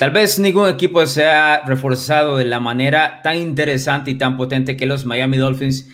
Tal 0.00 0.12
vez 0.12 0.38
ningún 0.38 0.66
equipo 0.66 1.04
se 1.04 1.26
ha 1.26 1.62
reforzado 1.66 2.38
de 2.38 2.46
la 2.46 2.58
manera 2.58 3.20
tan 3.22 3.36
interesante 3.36 4.10
y 4.10 4.14
tan 4.14 4.38
potente 4.38 4.74
que 4.74 4.86
los 4.86 5.04
Miami 5.04 5.36
Dolphins 5.36 5.90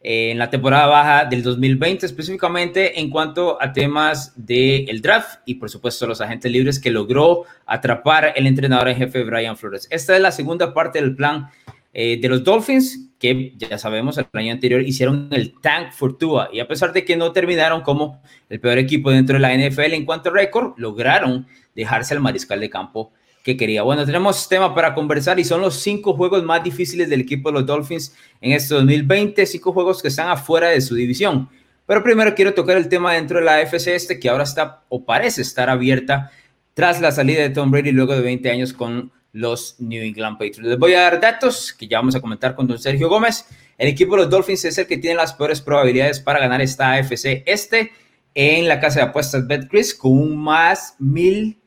en 0.00 0.38
la 0.38 0.48
temporada 0.48 0.86
baja 0.86 1.24
del 1.26 1.42
2020, 1.42 2.06
específicamente 2.06 2.98
en 3.00 3.10
cuanto 3.10 3.62
a 3.62 3.74
temas 3.74 4.32
del 4.34 5.02
draft 5.02 5.40
y 5.44 5.56
por 5.56 5.68
supuesto 5.68 6.06
los 6.06 6.22
agentes 6.22 6.50
libres 6.50 6.80
que 6.80 6.90
logró 6.90 7.44
atrapar 7.66 8.32
el 8.34 8.46
entrenador 8.46 8.88
en 8.88 8.96
jefe 8.96 9.24
Brian 9.24 9.58
Flores. 9.58 9.86
Esta 9.90 10.16
es 10.16 10.22
la 10.22 10.32
segunda 10.32 10.72
parte 10.72 10.98
del 10.98 11.14
plan 11.14 11.48
eh, 11.92 12.18
de 12.18 12.28
los 12.30 12.42
Dolphins, 12.42 13.10
que 13.18 13.52
ya 13.58 13.76
sabemos, 13.76 14.16
el 14.16 14.24
año 14.32 14.52
anterior 14.52 14.80
hicieron 14.80 15.28
el 15.32 15.52
Tank 15.60 15.92
Fortua 15.92 16.48
y 16.50 16.60
a 16.60 16.66
pesar 16.66 16.94
de 16.94 17.04
que 17.04 17.14
no 17.14 17.32
terminaron 17.32 17.82
como 17.82 18.22
el 18.48 18.58
peor 18.58 18.78
equipo 18.78 19.10
dentro 19.10 19.34
de 19.34 19.40
la 19.40 19.54
NFL 19.54 19.92
en 19.92 20.06
cuanto 20.06 20.30
a 20.30 20.32
récord, 20.32 20.72
lograron 20.78 21.46
dejarse 21.74 22.14
al 22.14 22.20
mariscal 22.20 22.58
de 22.58 22.70
campo 22.70 23.12
que 23.42 23.56
quería. 23.56 23.82
Bueno, 23.82 24.04
tenemos 24.04 24.48
tema 24.48 24.74
para 24.74 24.94
conversar 24.94 25.38
y 25.40 25.44
son 25.44 25.60
los 25.60 25.76
cinco 25.80 26.14
juegos 26.14 26.42
más 26.44 26.62
difíciles 26.62 27.08
del 27.08 27.22
equipo 27.22 27.50
de 27.50 27.54
los 27.54 27.66
Dolphins 27.66 28.14
en 28.40 28.52
este 28.52 28.74
2020, 28.74 29.46
cinco 29.46 29.72
juegos 29.72 30.02
que 30.02 30.08
están 30.08 30.28
afuera 30.28 30.68
de 30.68 30.80
su 30.80 30.94
división. 30.94 31.48
Pero 31.86 32.02
primero 32.02 32.34
quiero 32.34 32.54
tocar 32.54 32.76
el 32.76 32.88
tema 32.88 33.14
dentro 33.14 33.38
de 33.38 33.44
la 33.44 33.56
AFC 33.56 33.88
este 33.88 34.20
que 34.20 34.28
ahora 34.28 34.44
está 34.44 34.84
o 34.88 35.04
parece 35.04 35.42
estar 35.42 35.68
abierta 35.70 36.30
tras 36.74 37.00
la 37.00 37.10
salida 37.12 37.42
de 37.42 37.50
Tom 37.50 37.70
Brady 37.70 37.92
luego 37.92 38.14
de 38.14 38.20
20 38.20 38.50
años 38.50 38.72
con 38.72 39.10
los 39.32 39.76
New 39.78 40.02
England 40.02 40.34
Patriots. 40.34 40.62
Les 40.62 40.78
voy 40.78 40.94
a 40.94 41.02
dar 41.02 41.20
datos 41.20 41.72
que 41.72 41.88
ya 41.88 41.98
vamos 41.98 42.14
a 42.14 42.20
comentar 42.20 42.54
con 42.54 42.66
don 42.66 42.78
Sergio 42.78 43.08
Gómez. 43.08 43.46
El 43.78 43.88
equipo 43.88 44.14
de 44.14 44.22
los 44.22 44.30
Dolphins 44.30 44.66
es 44.66 44.78
el 44.78 44.86
que 44.86 44.98
tiene 44.98 45.16
las 45.16 45.32
peores 45.32 45.60
probabilidades 45.60 46.20
para 46.20 46.38
ganar 46.38 46.60
esta 46.60 46.92
AFC 46.92 47.42
este 47.46 47.92
en 48.34 48.68
la 48.68 48.78
casa 48.78 49.00
de 49.00 49.06
apuestas 49.06 49.46
BetCris 49.46 49.94
con 49.94 50.12
un 50.12 50.36
más 50.36 50.94
mil 50.98 51.58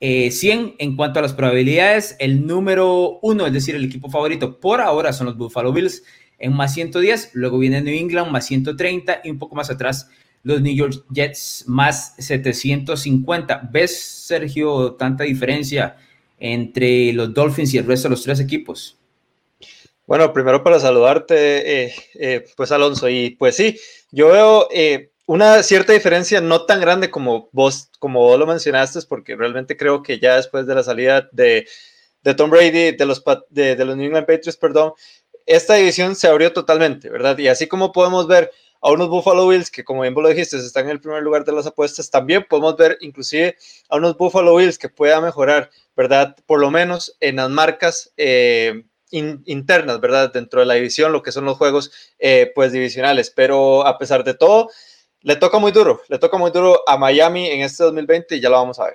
100 0.00 0.58
eh, 0.58 0.74
en 0.78 0.96
cuanto 0.96 1.18
a 1.18 1.22
las 1.22 1.32
probabilidades. 1.32 2.16
El 2.18 2.46
número 2.46 3.18
uno, 3.22 3.46
es 3.46 3.52
decir, 3.52 3.74
el 3.74 3.84
equipo 3.84 4.10
favorito 4.10 4.60
por 4.60 4.80
ahora 4.80 5.12
son 5.12 5.26
los 5.26 5.36
Buffalo 5.36 5.72
Bills 5.72 6.02
en 6.38 6.52
más 6.52 6.74
110. 6.74 7.30
Luego 7.34 7.58
viene 7.58 7.80
New 7.80 7.94
England 7.94 8.30
más 8.30 8.46
130 8.46 9.22
y 9.24 9.30
un 9.30 9.38
poco 9.38 9.54
más 9.56 9.70
atrás 9.70 10.08
los 10.42 10.60
New 10.60 10.74
York 10.74 11.04
Jets 11.10 11.64
más 11.66 12.14
750. 12.18 13.68
¿Ves, 13.72 13.98
Sergio, 13.98 14.94
tanta 14.94 15.24
diferencia 15.24 15.96
entre 16.38 17.12
los 17.12 17.32
Dolphins 17.32 17.74
y 17.74 17.78
el 17.78 17.86
resto 17.86 18.08
de 18.08 18.10
los 18.10 18.22
tres 18.22 18.40
equipos? 18.40 18.98
Bueno, 20.06 20.32
primero 20.32 20.62
para 20.62 20.78
saludarte, 20.78 21.84
eh, 21.84 21.94
eh, 22.14 22.44
pues 22.56 22.70
Alonso, 22.70 23.08
y 23.08 23.30
pues 23.30 23.56
sí, 23.56 23.76
yo 24.12 24.28
veo 24.28 24.68
una 25.26 25.62
cierta 25.64 25.92
diferencia 25.92 26.40
no 26.40 26.64
tan 26.66 26.80
grande 26.80 27.10
como 27.10 27.48
vos, 27.52 27.90
como 27.98 28.20
vos 28.20 28.38
lo 28.38 28.46
mencionaste, 28.46 29.00
porque 29.08 29.36
realmente 29.36 29.76
creo 29.76 30.02
que 30.02 30.20
ya 30.20 30.36
después 30.36 30.66
de 30.66 30.74
la 30.74 30.84
salida 30.84 31.28
de, 31.32 31.66
de 32.22 32.34
Tom 32.34 32.48
Brady, 32.48 32.92
de 32.92 33.06
los, 33.06 33.22
de, 33.50 33.74
de, 33.74 33.84
los 33.84 33.96
New 33.96 34.06
England 34.06 34.26
Patriots, 34.26 34.56
perdón, 34.56 34.92
esta 35.44 35.74
división 35.74 36.14
se 36.14 36.28
abrió 36.28 36.52
totalmente, 36.52 37.10
¿verdad? 37.10 37.36
Y 37.38 37.48
así 37.48 37.66
como 37.66 37.92
podemos 37.92 38.28
ver 38.28 38.52
a 38.80 38.92
unos 38.92 39.08
Buffalo 39.08 39.48
Bills 39.48 39.70
que, 39.70 39.84
como 39.84 40.02
bien 40.02 40.14
vos 40.14 40.22
lo 40.22 40.28
dijiste, 40.28 40.56
están 40.58 40.84
en 40.84 40.90
el 40.90 41.00
primer 41.00 41.22
lugar 41.22 41.44
de 41.44 41.52
las 41.52 41.66
apuestas, 41.66 42.10
también 42.10 42.46
podemos 42.48 42.76
ver 42.76 42.96
inclusive 43.00 43.56
a 43.88 43.96
unos 43.96 44.16
Buffalo 44.16 44.54
Bills 44.54 44.78
que 44.78 44.88
pueda 44.88 45.20
mejorar, 45.20 45.70
¿verdad? 45.96 46.36
Por 46.46 46.60
lo 46.60 46.70
menos 46.70 47.16
en 47.20 47.36
las 47.36 47.50
marcas. 47.50 48.12
Eh, 48.16 48.84
internas, 49.10 50.00
¿verdad? 50.00 50.32
Dentro 50.32 50.60
de 50.60 50.66
la 50.66 50.74
división, 50.74 51.12
lo 51.12 51.22
que 51.22 51.32
son 51.32 51.44
los 51.44 51.56
juegos, 51.56 51.92
eh, 52.18 52.50
pues 52.54 52.72
divisionales. 52.72 53.30
Pero 53.30 53.86
a 53.86 53.98
pesar 53.98 54.24
de 54.24 54.34
todo, 54.34 54.68
le 55.26 55.34
toca 55.34 55.58
muy 55.58 55.72
duro, 55.72 56.02
le 56.08 56.20
toca 56.20 56.38
muy 56.38 56.52
duro 56.52 56.82
a 56.86 56.96
Miami 56.96 57.46
en 57.46 57.62
este 57.62 57.82
2020 57.82 58.36
y 58.36 58.40
ya 58.40 58.48
lo 58.48 58.54
vamos 58.54 58.78
a 58.78 58.84
ver. 58.84 58.94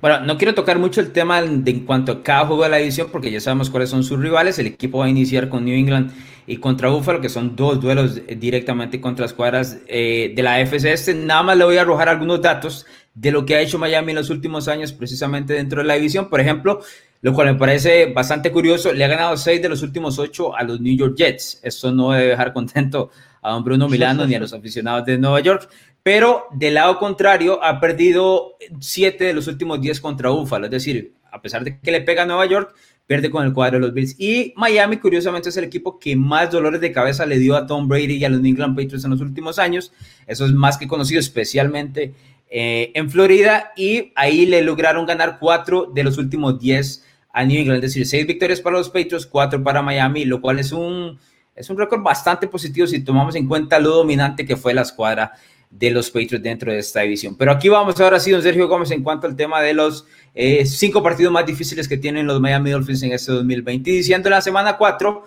Bueno, 0.00 0.20
no 0.20 0.38
quiero 0.38 0.54
tocar 0.54 0.78
mucho 0.78 1.02
el 1.02 1.12
tema 1.12 1.42
de, 1.42 1.70
en 1.70 1.84
cuanto 1.84 2.12
a 2.12 2.22
cada 2.22 2.46
juego 2.46 2.62
de 2.62 2.70
la 2.70 2.78
división 2.78 3.08
porque 3.12 3.30
ya 3.30 3.38
sabemos 3.38 3.68
cuáles 3.68 3.90
son 3.90 4.02
sus 4.02 4.18
rivales. 4.18 4.58
El 4.58 4.68
equipo 4.68 5.00
va 5.00 5.04
a 5.04 5.10
iniciar 5.10 5.50
con 5.50 5.66
New 5.66 5.74
England 5.74 6.12
y 6.46 6.56
contra 6.56 6.88
Buffalo, 6.88 7.20
que 7.20 7.28
son 7.28 7.54
dos 7.54 7.78
duelos 7.78 8.22
directamente 8.38 8.98
contra 8.98 9.26
las 9.26 9.34
cuadras 9.34 9.76
eh, 9.86 10.32
de 10.34 10.42
la 10.42 10.54
AFC 10.54 10.86
Este. 10.86 11.12
Nada 11.12 11.42
más 11.42 11.58
le 11.58 11.66
voy 11.66 11.76
a 11.76 11.82
arrojar 11.82 12.08
algunos 12.08 12.40
datos 12.40 12.86
de 13.12 13.30
lo 13.32 13.44
que 13.44 13.56
ha 13.56 13.60
hecho 13.60 13.78
Miami 13.78 14.12
en 14.12 14.16
los 14.16 14.30
últimos 14.30 14.66
años 14.66 14.94
precisamente 14.94 15.52
dentro 15.52 15.82
de 15.82 15.88
la 15.88 15.94
división. 15.94 16.30
Por 16.30 16.40
ejemplo, 16.40 16.80
lo 17.20 17.34
cual 17.34 17.48
me 17.48 17.58
parece 17.58 18.12
bastante 18.14 18.50
curioso, 18.50 18.94
le 18.94 19.04
ha 19.04 19.08
ganado 19.08 19.36
seis 19.36 19.60
de 19.60 19.68
los 19.68 19.82
últimos 19.82 20.18
ocho 20.18 20.56
a 20.56 20.62
los 20.62 20.80
New 20.80 20.96
York 20.96 21.16
Jets. 21.18 21.60
Esto 21.62 21.92
no 21.92 22.12
debe 22.12 22.28
dejar 22.28 22.54
contento 22.54 23.10
a 23.46 23.52
don 23.52 23.62
Bruno 23.62 23.88
Milano 23.88 24.26
ni 24.26 24.34
a 24.34 24.40
los 24.40 24.52
aficionados 24.52 25.06
de 25.06 25.18
Nueva 25.18 25.38
York, 25.40 25.68
pero 26.02 26.46
del 26.52 26.74
lado 26.74 26.98
contrario 26.98 27.62
ha 27.62 27.78
perdido 27.78 28.56
siete 28.80 29.24
de 29.24 29.34
los 29.34 29.46
últimos 29.46 29.80
diez 29.80 30.00
contra 30.00 30.30
Buffalo, 30.30 30.64
es 30.64 30.72
decir, 30.72 31.12
a 31.30 31.40
pesar 31.40 31.62
de 31.62 31.78
que 31.78 31.92
le 31.92 32.00
pega 32.00 32.24
a 32.24 32.26
Nueva 32.26 32.46
York, 32.46 32.74
pierde 33.06 33.30
con 33.30 33.46
el 33.46 33.52
cuadro 33.52 33.78
de 33.78 33.86
los 33.86 33.94
Bills. 33.94 34.16
Y 34.18 34.52
Miami, 34.56 34.96
curiosamente, 34.96 35.50
es 35.50 35.56
el 35.56 35.62
equipo 35.62 35.98
que 35.98 36.16
más 36.16 36.50
dolores 36.50 36.80
de 36.80 36.90
cabeza 36.90 37.24
le 37.24 37.38
dio 37.38 37.54
a 37.54 37.68
Tom 37.68 37.86
Brady 37.86 38.16
y 38.16 38.24
a 38.24 38.28
los 38.28 38.40
New 38.40 38.50
England 38.50 38.74
Patriots 38.74 39.04
en 39.04 39.12
los 39.12 39.20
últimos 39.20 39.60
años. 39.60 39.92
Eso 40.26 40.44
es 40.44 40.52
más 40.52 40.76
que 40.76 40.88
conocido, 40.88 41.20
especialmente 41.20 42.14
eh, 42.50 42.90
en 42.94 43.08
Florida. 43.08 43.72
Y 43.76 44.12
ahí 44.16 44.46
le 44.46 44.62
lograron 44.62 45.06
ganar 45.06 45.38
cuatro 45.38 45.90
de 45.94 46.02
los 46.02 46.18
últimos 46.18 46.58
diez 46.58 47.04
a 47.32 47.44
New 47.44 47.60
England, 47.60 47.84
es 47.84 47.92
decir, 47.92 48.06
seis 48.06 48.26
victorias 48.26 48.60
para 48.60 48.78
los 48.78 48.88
Patriots, 48.88 49.26
cuatro 49.26 49.62
para 49.62 49.82
Miami, 49.82 50.24
lo 50.24 50.40
cual 50.40 50.58
es 50.58 50.72
un 50.72 51.18
es 51.56 51.70
un 51.70 51.78
récord 51.78 52.02
bastante 52.02 52.46
positivo 52.46 52.86
si 52.86 53.00
tomamos 53.00 53.34
en 53.34 53.48
cuenta 53.48 53.78
lo 53.78 53.90
dominante 53.90 54.44
que 54.44 54.56
fue 54.56 54.74
la 54.74 54.82
escuadra 54.82 55.32
de 55.70 55.90
los 55.90 56.10
Patriots 56.10 56.42
dentro 56.42 56.70
de 56.70 56.78
esta 56.78 57.00
división. 57.00 57.36
Pero 57.36 57.50
aquí 57.50 57.68
vamos 57.68 57.98
ahora 58.00 58.20
sí, 58.20 58.30
don 58.30 58.42
Sergio 58.42 58.68
Gómez, 58.68 58.90
en 58.90 59.02
cuanto 59.02 59.26
al 59.26 59.34
tema 59.34 59.60
de 59.60 59.74
los 59.74 60.06
eh, 60.34 60.64
cinco 60.66 61.02
partidos 61.02 61.32
más 61.32 61.46
difíciles 61.46 61.88
que 61.88 61.96
tienen 61.96 62.26
los 62.26 62.40
Miami 62.40 62.70
Dolphins 62.70 63.02
en 63.02 63.12
este 63.12 63.32
2020. 63.32 63.90
diciendo 63.90 64.30
la 64.30 64.40
semana 64.40 64.76
4 64.76 65.24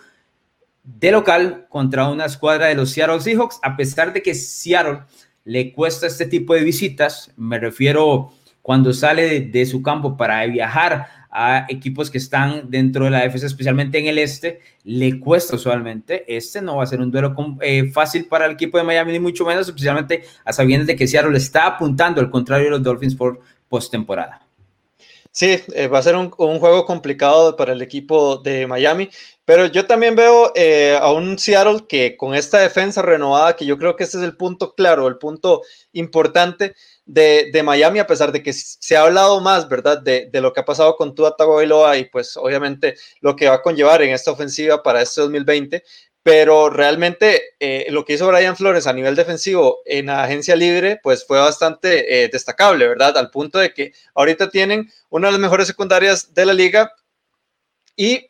de 0.84 1.12
local 1.12 1.66
contra 1.70 2.08
una 2.08 2.26
escuadra 2.26 2.68
de 2.68 2.76
los 2.76 2.92
Seattle 2.92 3.20
Seahawks, 3.20 3.60
a 3.62 3.76
pesar 3.76 4.14
de 4.14 4.22
que 4.22 4.34
Seattle 4.34 5.02
le 5.46 5.74
cuesta 5.74 6.08
este 6.08 6.26
tipo 6.26 6.54
de 6.54 6.64
visitas, 6.64 7.32
me 7.36 7.60
refiero 7.60 8.32
cuando 8.62 8.94
sale 8.94 9.42
de 9.42 9.66
su 9.66 9.82
campo 9.82 10.16
para 10.16 10.46
viajar 10.46 11.08
a 11.32 11.66
equipos 11.70 12.10
que 12.10 12.18
están 12.18 12.70
dentro 12.70 13.06
de 13.06 13.12
la 13.12 13.20
AFC, 13.20 13.44
especialmente 13.44 14.00
en 14.00 14.08
el 14.08 14.18
este, 14.18 14.62
le 14.84 15.20
cuesta 15.20 15.56
usualmente. 15.56 16.26
Este 16.28 16.62
no 16.62 16.78
va 16.78 16.84
a 16.84 16.88
ser 16.88 17.02
un 17.02 17.12
duelo 17.12 17.36
eh, 17.62 17.92
fácil 17.92 18.26
para 18.26 18.46
el 18.46 18.54
equipo 18.54 18.78
de 18.78 18.84
Miami, 18.84 19.12
ni 19.12 19.20
mucho 19.20 19.46
menos, 19.46 19.68
especialmente 19.68 20.24
a 20.44 20.54
sabiendas 20.54 20.88
de 20.88 20.96
que 20.96 21.08
Seattle 21.08 21.38
está 21.38 21.68
apuntando 21.68 22.22
al 22.22 22.32
contrario 22.32 22.66
de 22.66 22.72
los 22.72 22.84
Dolphins 22.84 23.16
por 23.16 23.42
postemporada. 23.68 24.42
Sí, 25.32 25.60
eh, 25.76 25.88
va 25.88 26.00
a 26.00 26.04
ser 26.04 26.16
un, 26.16 26.32
juego 26.32 26.86
complicado 26.86 27.56
para 27.56 27.74
el 27.74 27.82
equipo 27.84 28.38
de 28.38 28.66
Miami, 28.66 29.10
pero 29.46 29.68
yo 29.68 29.86
también 29.86 30.16
veo 30.16 30.52
eh, 30.56 30.98
a 31.00 31.12
un 31.12 31.38
Seattle 31.38 31.86
que 31.88 32.18
con 32.18 32.34
esta 32.34 32.60
defensa 32.60 33.04
renovada, 33.04 33.56
que 33.56 33.66
yo 33.66 33.78
creo 33.78 33.96
que 33.96 34.04
este 34.04 34.18
es 34.18 34.24
el 34.24 34.36
punto 34.36 34.74
claro, 34.74 35.08
el 35.08 35.18
punto 35.18 35.62
importante, 35.94 36.76
de, 37.10 37.64
Miami, 37.64 38.00
a 38.00 38.08
pesar 38.08 38.32
de 38.32 38.44
que 38.44 38.54
se 38.54 38.96
ha 38.96 39.02
hablado 39.02 39.42
más, 39.42 39.68
¿verdad? 39.68 40.00
De, 40.02 40.30
lo 40.34 40.54
que 40.54 40.60
ha 40.60 40.66
pasado 40.66 40.96
con 40.96 41.16
Tua 41.16 41.36
Tagovailoa 41.36 41.98
y 41.98 42.06
pues 42.06 42.38
obviamente 42.38 42.96
lo 43.22 43.36
que 43.36 43.50
va 43.50 43.56
a 43.56 43.62
conllevar 43.62 44.02
en 44.04 44.12
esta 44.12 44.32
ofensiva 44.32 44.84
para 44.84 45.02
este 45.02 45.22
2020, 45.22 45.84
pero 46.22 46.70
realmente 46.70 47.56
eh, 47.60 47.88
lo 47.90 48.06
que 48.06 48.14
hizo 48.14 48.28
Brian 48.28 48.56
Flores 48.56 48.86
a 48.86 48.94
nivel 48.94 49.16
defensivo 49.16 49.80
en 49.86 50.08
la 50.08 50.24
agencia 50.24 50.56
libre, 50.56 51.00
pues 51.02 51.26
fue 51.26 51.40
bastante 51.40 52.24
eh, 52.24 52.30
destacable, 52.32 52.88
¿verdad? 52.88 53.18
Al 53.18 53.32
punto 53.32 53.58
de 53.58 53.74
que 53.74 53.94
ahorita 54.14 54.50
tienen 54.52 54.92
una 55.10 55.30
de 55.30 55.32
las 55.32 55.42
mejores 55.42 55.68
secundarias 55.68 56.34
de 56.34 56.46
la 56.46 56.54
liga 56.54 56.92
y 57.96 58.30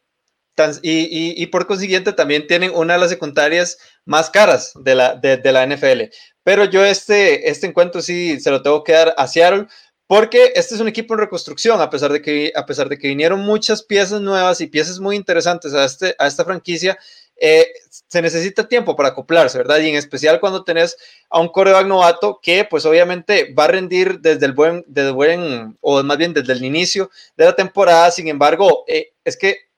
y, 0.84 1.46
por 1.48 1.68
consiguiente 1.68 2.14
también 2.14 2.48
tienen 2.48 2.72
una 2.74 2.94
de 2.94 3.00
las 3.00 3.10
secundarias 3.10 3.78
más 4.10 4.32
caras 4.32 4.74
de 4.76 4.96
la, 4.96 5.16
de 5.16 5.52
la 5.52 5.68
NFL. 5.68 6.12
Pero 6.44 6.66
yo 6.66 6.84
este, 6.84 7.48
este 7.48 7.68
encuentro 7.68 8.02
sí 8.02 8.40
se 8.40 8.50
lo 8.50 8.64
tengo 8.64 8.84
que 8.84 8.94
dar 8.94 9.14
a 9.16 9.28
Seattle 9.28 9.68
porque 10.08 10.52
este 10.56 10.74
es 10.74 10.82
un 10.82 10.88
equipo 10.88 11.14
en 11.14 11.20
reconstrucción, 11.20 11.80
a 11.80 11.92
pesar 11.92 12.12
de 12.12 12.20
que, 12.20 12.52
a 12.56 12.66
pesar 12.66 12.90
de 12.90 12.98
que 12.98 13.08
vinieron 13.08 13.42
muchas 13.42 13.84
piezas 13.84 14.20
nuevas 14.20 14.60
y 14.60 14.66
piezas 14.66 15.00
muy 15.00 15.16
interesantes 15.16 15.76
a, 15.76 15.86
este, 15.86 16.16
a 16.18 16.26
esta 16.26 16.44
franquicia, 16.44 16.98
eh, 17.40 17.68
se 18.08 18.20
necesita 18.24 18.68
tiempo 18.68 18.96
para 18.96 19.10
acoplarse, 19.10 19.60
¿verdad? 19.60 19.78
Y 19.78 19.90
en 19.90 19.96
especial 19.96 20.40
cuando 20.40 20.64
tenés 20.64 20.98
a 21.30 21.40
un 21.40 21.50
coreback 21.50 21.86
novato 21.86 22.40
que 22.42 22.66
pues 22.66 22.88
obviamente 22.88 23.54
va 23.54 23.66
a 23.66 23.68
rendir 23.68 24.20
desde 24.20 24.48
el 24.48 24.54
buen, 24.54 24.84
desde 24.88 25.12
buen, 25.12 25.78
o 25.82 26.02
más 26.02 26.18
bien 26.18 26.34
desde 26.34 26.54
el 26.54 26.66
inicio 26.66 27.12
de 27.38 27.46
la 27.46 27.56
temporada, 27.56 28.10
sin 28.10 28.28
embargo, 28.28 28.86
eh, 28.88 29.14
es 29.24 29.38
que 29.38 29.69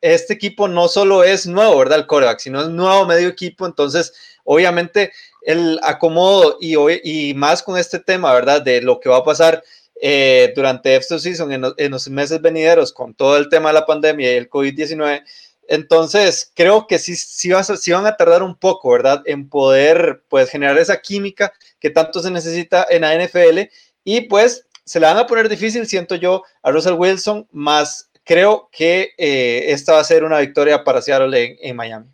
este 0.00 0.34
equipo 0.34 0.68
no 0.68 0.88
solo 0.88 1.24
es 1.24 1.46
nuevo, 1.46 1.78
¿verdad? 1.78 1.98
El 1.98 2.06
coreback, 2.06 2.38
sino 2.38 2.62
es 2.62 2.68
nuevo 2.68 3.06
medio 3.06 3.28
equipo, 3.28 3.66
entonces 3.66 4.12
obviamente 4.44 5.12
el 5.42 5.78
acomodo 5.82 6.58
y, 6.60 7.34
más 7.34 7.62
con 7.62 7.78
este 7.78 7.98
tema, 7.98 8.32
¿verdad? 8.32 8.62
De 8.62 8.80
lo 8.82 9.00
que 9.00 9.08
va 9.08 9.18
a 9.18 9.24
pasar 9.24 9.62
eh, 10.00 10.52
durante 10.54 10.96
este 10.96 11.18
season 11.18 11.52
en, 11.52 11.90
los 11.90 12.08
meses 12.08 12.40
venideros 12.40 12.92
con 12.92 13.14
todo 13.14 13.36
el 13.36 13.48
tema 13.48 13.68
de 13.70 13.74
la 13.74 13.86
pandemia 13.86 14.32
y 14.32 14.36
el 14.36 14.50
COVID-19. 14.50 15.22
Entonces, 15.68 16.50
creo 16.54 16.86
que 16.86 16.98
sí, 16.98 17.14
sí, 17.14 17.50
van 17.50 18.06
a 18.06 18.16
tardar 18.16 18.42
un 18.42 18.56
poco, 18.56 18.90
¿verdad? 18.90 19.22
En 19.24 19.48
poder, 19.48 20.24
pues, 20.28 20.50
generar 20.50 20.76
esa 20.78 21.00
química 21.00 21.52
que 21.78 21.90
tanto 21.90 22.20
se 22.20 22.30
necesita 22.30 22.86
en 22.90 23.02
la 23.02 23.14
NFL 23.14 23.70
y, 24.02 24.22
pues, 24.22 24.66
se 24.84 24.98
le 24.98 25.06
van 25.06 25.18
a 25.18 25.26
poner 25.26 25.48
difícil, 25.48 25.86
siento 25.86 26.16
yo, 26.16 26.42
a 26.62 26.72
Russell 26.72 26.94
Wilson, 26.94 27.46
más 27.52 28.09
creo 28.30 28.68
que 28.70 29.10
eh, 29.18 29.72
esta 29.72 29.94
va 29.94 29.98
a 29.98 30.04
ser 30.04 30.22
una 30.22 30.38
victoria 30.38 30.84
para 30.84 31.02
Seattle 31.02 31.56
en, 31.60 31.74
Miami. 31.74 32.06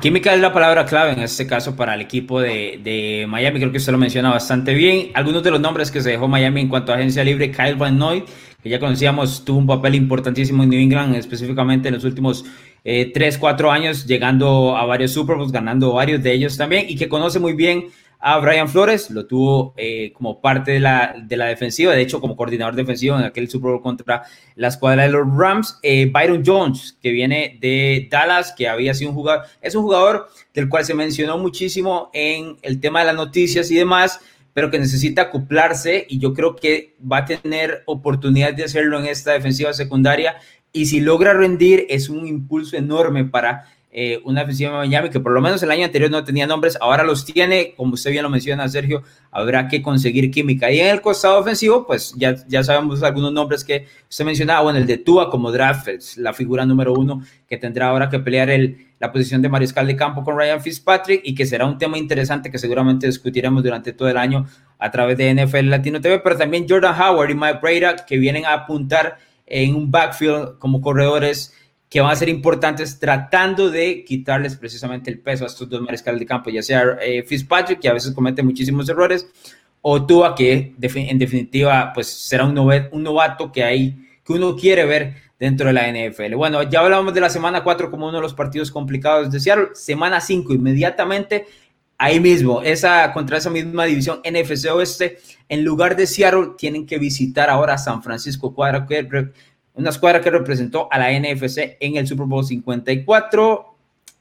Química 0.00 0.32
es 0.32 0.40
la 0.40 0.54
palabra 0.54 0.86
clave 0.86 1.12
en 1.12 1.18
este 1.18 1.46
caso 1.46 1.76
para 1.76 1.92
el 1.92 2.00
equipo 2.00 2.40
de, 2.40 3.26
Miami, 3.28 3.58
creo 3.58 3.70
que 3.70 3.76
usted 3.76 3.92
lo 3.92 3.98
menciona 3.98 4.30
bastante 4.30 4.72
bien. 4.72 5.10
Algunos 5.12 5.42
de 5.42 5.50
los 5.50 5.60
nombres 5.60 5.90
que 5.90 6.00
se 6.00 6.12
dejó 6.12 6.28
Miami 6.28 6.62
en 6.62 6.68
cuanto 6.68 6.92
a 6.92 6.94
agencia 6.94 7.22
libre, 7.24 7.50
Kyle 7.50 7.74
Van 7.74 7.98
Noy, 7.98 8.24
que 8.62 8.70
ya 8.70 8.80
conocíamos, 8.80 9.44
tuvo 9.44 9.58
un 9.58 9.66
papel 9.66 9.96
importantísimo 9.96 10.62
en 10.62 10.70
New 10.70 10.80
England, 10.80 11.14
específicamente 11.14 11.88
en 11.88 11.94
los 11.94 12.04
últimos 12.04 12.46
eh, 12.82 13.12
3, 13.12 13.36
4 13.36 13.70
años, 13.70 14.06
llegando 14.06 14.78
a 14.78 14.86
varios 14.86 15.10
Super 15.10 15.36
Bowls, 15.36 15.52
ganando 15.52 15.92
varios 15.92 16.22
de 16.22 16.32
ellos 16.32 16.56
también, 16.56 16.86
y 16.88 16.96
que 16.96 17.06
conoce 17.06 17.38
muy 17.38 17.52
bien 17.52 17.88
a 18.28 18.38
Brian 18.38 18.68
Flores, 18.68 19.08
lo 19.10 19.24
tuvo 19.26 19.72
eh, 19.76 20.12
como 20.12 20.40
parte 20.40 20.72
de 20.72 20.80
la, 20.80 21.14
de 21.16 21.36
la, 21.36 21.46
defensiva, 21.46 21.94
de 21.94 22.02
hecho 22.02 22.20
como 22.20 22.34
coordinador 22.34 22.74
defensivo 22.74 23.16
en 23.16 23.22
aquel 23.22 23.48
Super 23.48 23.70
Bowl 23.70 23.80
contra 23.80 24.24
la 24.56 24.66
escuadra 24.66 25.04
de 25.04 25.10
los 25.10 25.28
Rams. 25.32 25.78
Eh, 25.84 26.10
Byron 26.12 26.42
Jones, 26.44 26.98
que 27.00 27.12
viene 27.12 27.56
de 27.60 28.08
Dallas, 28.10 28.52
que 28.58 28.68
había 28.68 28.94
sido 28.94 29.10
un 29.10 29.16
jugador, 29.16 29.44
es 29.60 29.76
un 29.76 29.84
jugador 29.84 30.26
del 30.52 30.68
cual 30.68 30.84
se 30.84 30.94
mencionó 30.94 31.38
muchísimo 31.38 32.10
en 32.12 32.56
el 32.62 32.80
tema 32.80 32.98
de 32.98 33.06
las 33.06 33.14
noticias 33.14 33.70
y 33.70 33.76
demás, 33.76 34.18
pero 34.52 34.72
que 34.72 34.80
necesita 34.80 35.22
acoplarse 35.22 36.04
y 36.08 36.18
yo 36.18 36.34
creo 36.34 36.56
que 36.56 36.96
va 37.00 37.18
a 37.18 37.24
tener 37.26 37.84
oportunidad 37.86 38.52
de 38.54 38.64
hacerlo 38.64 38.98
en 38.98 39.06
esta 39.06 39.34
defensiva 39.34 39.72
secundaria 39.72 40.34
y 40.72 40.86
si 40.86 40.98
logra 40.98 41.32
rendir 41.32 41.86
es 41.88 42.08
un 42.08 42.26
impulso 42.26 42.76
enorme 42.76 43.24
para 43.24 43.66
eh, 43.98 44.20
una 44.24 44.42
ofensiva 44.42 44.72
de 44.72 44.76
Miami 44.76 45.08
que 45.08 45.20
por 45.20 45.32
lo 45.32 45.40
menos 45.40 45.62
el 45.62 45.70
año 45.70 45.86
anterior 45.86 46.10
no 46.10 46.22
tenía 46.22 46.46
nombres, 46.46 46.76
ahora 46.82 47.02
los 47.02 47.24
tiene, 47.24 47.72
como 47.74 47.94
usted 47.94 48.10
bien 48.10 48.24
lo 48.24 48.28
menciona, 48.28 48.68
Sergio, 48.68 49.02
habrá 49.30 49.68
que 49.68 49.80
conseguir 49.80 50.30
química. 50.30 50.70
Y 50.70 50.80
en 50.80 50.88
el 50.88 51.00
costado 51.00 51.38
ofensivo, 51.38 51.86
pues 51.86 52.12
ya, 52.14 52.36
ya 52.46 52.62
sabemos 52.62 53.02
algunos 53.02 53.32
nombres 53.32 53.64
que 53.64 53.86
usted 54.06 54.26
mencionaba, 54.26 54.60
bueno, 54.60 54.78
el 54.78 54.86
de 54.86 54.98
Tua 54.98 55.30
como 55.30 55.50
draft, 55.50 55.88
es 55.88 56.18
la 56.18 56.34
figura 56.34 56.66
número 56.66 56.92
uno 56.92 57.22
que 57.48 57.56
tendrá 57.56 57.88
ahora 57.88 58.10
que 58.10 58.18
pelear 58.18 58.50
el, 58.50 58.86
la 58.98 59.10
posición 59.10 59.40
de 59.40 59.48
mariscal 59.48 59.86
de 59.86 59.96
campo 59.96 60.22
con 60.22 60.36
Ryan 60.36 60.60
Fitzpatrick 60.60 61.22
y 61.24 61.34
que 61.34 61.46
será 61.46 61.64
un 61.64 61.78
tema 61.78 61.96
interesante 61.96 62.50
que 62.50 62.58
seguramente 62.58 63.06
discutiremos 63.06 63.62
durante 63.62 63.94
todo 63.94 64.10
el 64.10 64.18
año 64.18 64.44
a 64.78 64.90
través 64.90 65.16
de 65.16 65.34
NFL 65.34 65.70
Latino 65.70 66.02
TV, 66.02 66.18
pero 66.18 66.36
también 66.36 66.66
Jordan 66.68 66.94
Howard 67.00 67.30
y 67.30 67.34
Mike 67.34 67.60
Breda 67.62 67.96
que 67.96 68.18
vienen 68.18 68.44
a 68.44 68.52
apuntar 68.52 69.16
en 69.46 69.74
un 69.74 69.90
backfield 69.90 70.58
como 70.58 70.82
corredores 70.82 71.54
que 71.96 72.02
van 72.02 72.12
a 72.12 72.16
ser 72.16 72.28
importantes 72.28 72.98
tratando 72.98 73.70
de 73.70 74.04
quitarles 74.04 74.54
precisamente 74.54 75.10
el 75.10 75.18
peso 75.18 75.44
a 75.44 75.46
estos 75.46 75.66
dos 75.66 75.80
mariscales 75.80 76.20
de 76.20 76.26
campo, 76.26 76.50
ya 76.50 76.62
sea 76.62 76.98
eh, 77.00 77.22
Fitzpatrick, 77.22 77.80
que 77.80 77.88
a 77.88 77.94
veces 77.94 78.12
comete 78.12 78.42
muchísimos 78.42 78.86
errores, 78.90 79.26
o 79.80 80.04
Tua, 80.04 80.34
que 80.34 80.74
en 80.78 81.18
definitiva 81.18 81.92
pues 81.94 82.08
será 82.08 82.44
un, 82.44 82.58
un 82.58 83.02
novato 83.02 83.50
que, 83.50 83.64
hay, 83.64 83.96
que 84.22 84.34
uno 84.34 84.54
quiere 84.56 84.84
ver 84.84 85.14
dentro 85.40 85.68
de 85.68 85.72
la 85.72 85.90
NFL. 85.90 86.34
Bueno, 86.34 86.64
ya 86.64 86.80
hablamos 86.80 87.14
de 87.14 87.20
la 87.22 87.30
semana 87.30 87.64
4 87.64 87.90
como 87.90 88.08
uno 88.08 88.18
de 88.18 88.22
los 88.22 88.34
partidos 88.34 88.70
complicados 88.70 89.30
de 89.30 89.40
Seattle, 89.40 89.68
semana 89.72 90.20
5 90.20 90.52
inmediatamente 90.52 91.46
ahí 91.96 92.20
mismo, 92.20 92.60
esa, 92.60 93.10
contra 93.14 93.38
esa 93.38 93.48
misma 93.48 93.86
división 93.86 94.20
NFC 94.22 94.70
Oeste, 94.70 95.16
en 95.48 95.64
lugar 95.64 95.96
de 95.96 96.06
Seattle, 96.06 96.48
tienen 96.58 96.84
que 96.84 96.98
visitar 96.98 97.48
ahora 97.48 97.78
San 97.78 98.02
Francisco, 98.02 98.54
cuadra 98.54 98.84
que 98.86 99.02
una 99.76 99.90
escuadra 99.90 100.20
que 100.20 100.30
representó 100.30 100.88
a 100.90 100.98
la 100.98 101.12
NFC 101.12 101.76
en 101.80 101.96
el 101.96 102.06
Super 102.06 102.26
Bowl 102.26 102.44
54. 102.44 103.76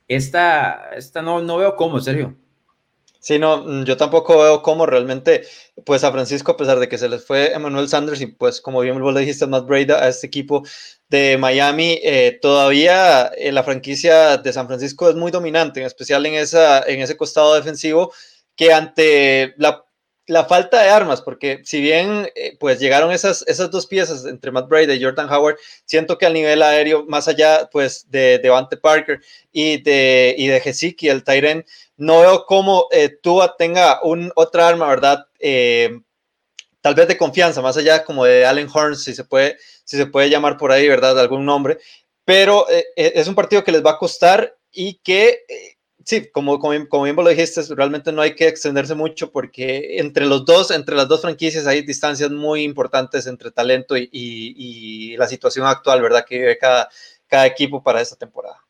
Esta, 0.07 0.92
esta 0.96 1.22
no, 1.22 1.42
no 1.42 1.57
veo 1.57 1.75
cómo, 1.75 2.00
Sergio. 2.00 2.36
Sí, 3.25 3.40
no, 3.40 3.63
mm, 3.63 3.86
yo 3.86 3.98
tampoco 3.98 4.38
veo 4.38 4.62
cómo 4.62 4.86
realmente, 4.86 5.48
pues 5.84 6.04
a 6.04 6.12
Francisco, 6.12 6.52
a 6.52 6.57
pesar 6.57 6.78
de 6.78 6.88
que 6.88 7.00
se 7.00 7.10
les 7.10 7.25
fue 7.25 7.54
Emmanuel 7.54 7.90
Sanders 7.90 8.22
y 8.22 8.28
pues 8.28 8.62
como 8.62 8.81
bien 8.81 9.02
vos 9.02 9.13
le 9.16 9.22
dijiste, 9.22 9.48
Matt 9.48 9.66
Breda 9.66 10.04
a 10.04 10.10
este 10.10 10.28
equipo 10.28 10.63
de 11.10 11.38
Miami, 11.40 12.00
eh, 12.04 12.38
todavía 12.40 13.31
eh, 13.38 13.51
la 13.51 13.63
franquicia 13.63 14.38
de 14.38 14.54
San 14.54 14.68
Francisco 14.68 15.10
es 15.10 15.16
muy 15.16 15.31
dominante, 15.31 15.80
en 15.80 15.88
especial 15.88 16.24
en, 16.28 16.36
esa, 16.36 16.84
en 16.84 17.00
ese 17.00 17.18
costado 17.18 17.56
defensivo, 17.56 18.13
que 18.56 18.72
ante 18.72 19.56
la 19.58 19.85
la 20.27 20.45
falta 20.45 20.81
de 20.81 20.89
armas, 20.89 21.22
porque 21.22 21.62
si 21.63 21.81
bien 21.81 22.30
eh, 22.36 22.57
pues 22.60 22.80
llegaron 22.80 23.12
esas, 23.12 23.44
esas 23.48 23.69
dos 23.69 23.86
piezas 23.86 24.25
entre 24.25 24.51
Matt 24.51 24.68
Brady 24.68 24.94
y 24.94 25.04
Jordan 25.04 25.31
Howard, 25.31 25.57
siento 25.86 26.18
que 26.18 26.25
al 26.25 26.33
nivel 26.33 26.63
aéreo, 26.63 27.06
más 27.06 27.27
allá 27.27 27.69
pues 27.72 28.10
de 28.10 28.39
Devante 28.39 28.77
Parker 28.77 29.22
y 29.51 29.81
de, 29.81 30.33
y 30.38 30.48
de 30.48 30.98
el 31.01 31.24
Tyren, 31.24 31.66
no 31.98 32.22
veo 32.22 32.45
cómo 32.45 32.88
eh, 32.92 33.10
Tua 33.10 33.56
tenga 33.56 34.00
un, 34.04 34.31
otra 34.36 34.68
arma, 34.68 34.88
¿verdad? 34.88 35.27
Eh, 35.39 36.00
tal 36.81 36.95
vez 36.95 37.07
de 37.07 37.18
confianza, 37.18 37.62
más 37.62 37.77
allá 37.77 38.04
como 38.04 38.25
de 38.25 38.45
Allen 38.45 38.69
Horns, 38.74 39.04
si 39.04 39.13
se 39.13 39.24
puede, 39.24 39.57
si 39.83 39.98
se 39.98 40.07
puede 40.07 40.30
llamar 40.30 40.57
por 40.57 40.72
ahí, 40.72 40.88
¿verdad? 40.88 41.19
Algún 41.19 41.45
nombre, 41.45 41.77
pero 42.25 42.66
es 42.95 43.27
un 43.27 43.36
partido 43.36 43.63
que 43.63 43.72
les 43.72 43.86
va 43.86 43.92
a 43.92 43.98
costar 44.00 44.57
y 44.72 44.95
que 44.95 45.44
sí, 46.06 46.30
como, 46.31 46.60
como, 46.60 46.88
como 46.88 47.04
bien 47.04 47.16
lo 47.16 47.28
dijiste, 47.28 47.62
realmente 47.75 48.12
no 48.13 48.22
hay 48.22 48.36
que 48.36 48.48
extenderse 48.48 48.96
mucho 48.96 49.31
porque 49.31 49.98
entre 50.00 50.25
los 50.25 50.46
dos, 50.46 50.72
entre 50.72 50.96
las 50.96 51.07
dos 51.10 51.22
franquicias 51.22 51.68
hay 51.68 51.81
distancias 51.81 52.31
muy 52.31 52.63
importantes 52.63 53.28
entre 53.28 53.52
talento 53.52 53.98
y, 53.98 54.10
y, 54.13 55.18
la 55.18 55.28
situación 55.28 55.66
actual, 55.68 56.02
¿verdad? 56.02 56.25
Que 56.25 56.38
vive 56.38 56.57
cada, 56.57 56.90
cada 57.28 57.46
equipo 57.48 57.84
para 57.84 58.02
esta 58.02 58.16
temporada. 58.16 58.64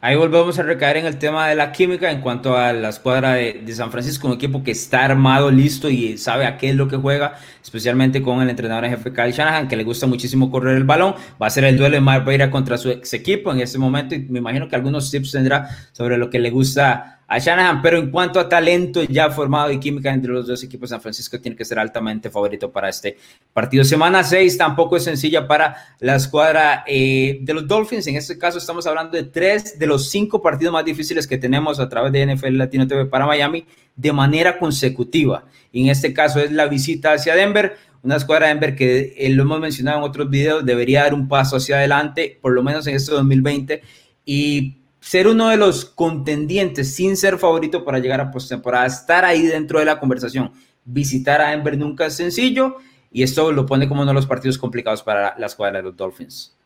Ahí 0.00 0.16
volvemos 0.16 0.58
a 0.58 0.62
recaer 0.62 0.98
en 0.98 1.06
el 1.06 1.18
tema 1.18 1.48
de 1.48 1.54
la 1.54 1.72
química 1.72 2.10
en 2.10 2.20
cuanto 2.20 2.56
a 2.56 2.72
la 2.72 2.88
escuadra 2.88 3.34
de, 3.34 3.72
San 3.72 3.90
Francisco, 3.90 4.28
un 4.28 4.34
equipo 4.34 4.62
que 4.62 4.72
está 4.72 5.04
armado, 5.04 5.50
listo 5.50 5.88
y 5.88 6.18
sabe 6.18 6.46
a 6.46 6.58
qué 6.58 6.70
es 6.70 6.76
lo 6.76 6.88
que 6.88 6.96
juega, 6.96 7.38
especialmente 7.62 8.20
con 8.22 8.42
el 8.42 8.50
entrenador 8.50 8.84
en 8.84 8.90
jefe 8.92 9.12
Kyle 9.12 9.32
Shanahan, 9.32 9.68
que 9.68 9.76
le 9.76 9.84
gusta 9.84 10.06
muchísimo 10.06 10.50
correr 10.50 10.76
el 10.76 10.84
balón. 10.84 11.14
Va 11.40 11.46
a 11.46 11.50
ser 11.50 11.64
el 11.64 11.76
duelo 11.76 11.94
de 11.94 12.00
Mark 12.00 12.50
contra 12.50 12.76
su 12.76 12.90
ex 12.90 13.14
equipo 13.14 13.52
en 13.52 13.60
este 13.60 13.78
momento 13.78 14.14
y 14.14 14.20
me 14.20 14.38
imagino 14.40 14.68
que 14.68 14.76
algunos 14.76 15.10
tips 15.10 15.32
tendrá 15.32 15.68
sobre 15.92 16.18
lo 16.18 16.30
que 16.30 16.38
le 16.38 16.50
gusta 16.50 17.21
a 17.32 17.38
Shanahan, 17.38 17.80
pero 17.80 17.96
en 17.96 18.10
cuanto 18.10 18.38
a 18.38 18.46
talento 18.46 19.02
ya 19.04 19.30
formado 19.30 19.72
y 19.72 19.80
química 19.80 20.12
entre 20.12 20.32
los 20.32 20.46
dos 20.46 20.62
equipos, 20.62 20.90
San 20.90 21.00
Francisco 21.00 21.40
tiene 21.40 21.56
que 21.56 21.64
ser 21.64 21.78
altamente 21.78 22.28
favorito 22.28 22.70
para 22.70 22.90
este 22.90 23.16
partido. 23.54 23.84
Semana 23.84 24.22
6 24.22 24.58
tampoco 24.58 24.98
es 24.98 25.04
sencilla 25.04 25.48
para 25.48 25.94
la 26.00 26.16
escuadra 26.16 26.84
eh, 26.86 27.38
de 27.40 27.54
los 27.54 27.66
Dolphins. 27.66 28.06
En 28.06 28.16
este 28.16 28.36
caso 28.36 28.58
estamos 28.58 28.86
hablando 28.86 29.16
de 29.16 29.22
tres 29.22 29.78
de 29.78 29.86
los 29.86 30.10
cinco 30.10 30.42
partidos 30.42 30.74
más 30.74 30.84
difíciles 30.84 31.26
que 31.26 31.38
tenemos 31.38 31.80
a 31.80 31.88
través 31.88 32.12
de 32.12 32.34
NFL 32.34 32.58
Latino 32.58 32.86
TV 32.86 33.06
para 33.06 33.24
Miami 33.24 33.64
de 33.96 34.12
manera 34.12 34.58
consecutiva. 34.58 35.46
En 35.72 35.88
este 35.88 36.12
caso 36.12 36.38
es 36.38 36.52
la 36.52 36.66
visita 36.66 37.14
hacia 37.14 37.34
Denver, 37.34 37.78
una 38.02 38.16
escuadra 38.16 38.48
de 38.48 38.52
Denver 38.52 38.76
que 38.76 39.14
eh, 39.16 39.30
lo 39.30 39.44
hemos 39.44 39.58
mencionado 39.58 39.96
en 40.00 40.04
otros 40.04 40.28
videos, 40.28 40.66
debería 40.66 41.04
dar 41.04 41.14
un 41.14 41.28
paso 41.28 41.56
hacia 41.56 41.76
adelante, 41.76 42.38
por 42.42 42.52
lo 42.52 42.62
menos 42.62 42.86
en 42.88 42.94
este 42.94 43.12
2020. 43.12 43.80
Y 44.26 44.81
ser 45.02 45.26
uno 45.26 45.48
de 45.48 45.56
los 45.56 45.84
contendientes 45.84 46.94
sin 46.94 47.16
ser 47.16 47.36
favorito 47.36 47.84
para 47.84 47.98
llegar 47.98 48.20
a 48.20 48.30
postemporada, 48.30 48.86
estar 48.86 49.24
ahí 49.24 49.42
dentro 49.42 49.80
de 49.80 49.84
la 49.84 49.98
conversación, 49.98 50.52
visitar 50.84 51.40
a 51.40 51.50
Denver 51.50 51.76
nunca 51.76 52.06
es 52.06 52.14
sencillo 52.14 52.76
y 53.10 53.24
esto 53.24 53.50
lo 53.50 53.66
pone 53.66 53.88
como 53.88 54.02
uno 54.02 54.12
de 54.12 54.14
los 54.14 54.26
partidos 54.26 54.58
complicados 54.58 55.02
para 55.02 55.36
la 55.38 55.46
escuadra 55.46 55.78
de 55.78 55.82
los 55.82 55.96
Dolphins. 55.96 56.56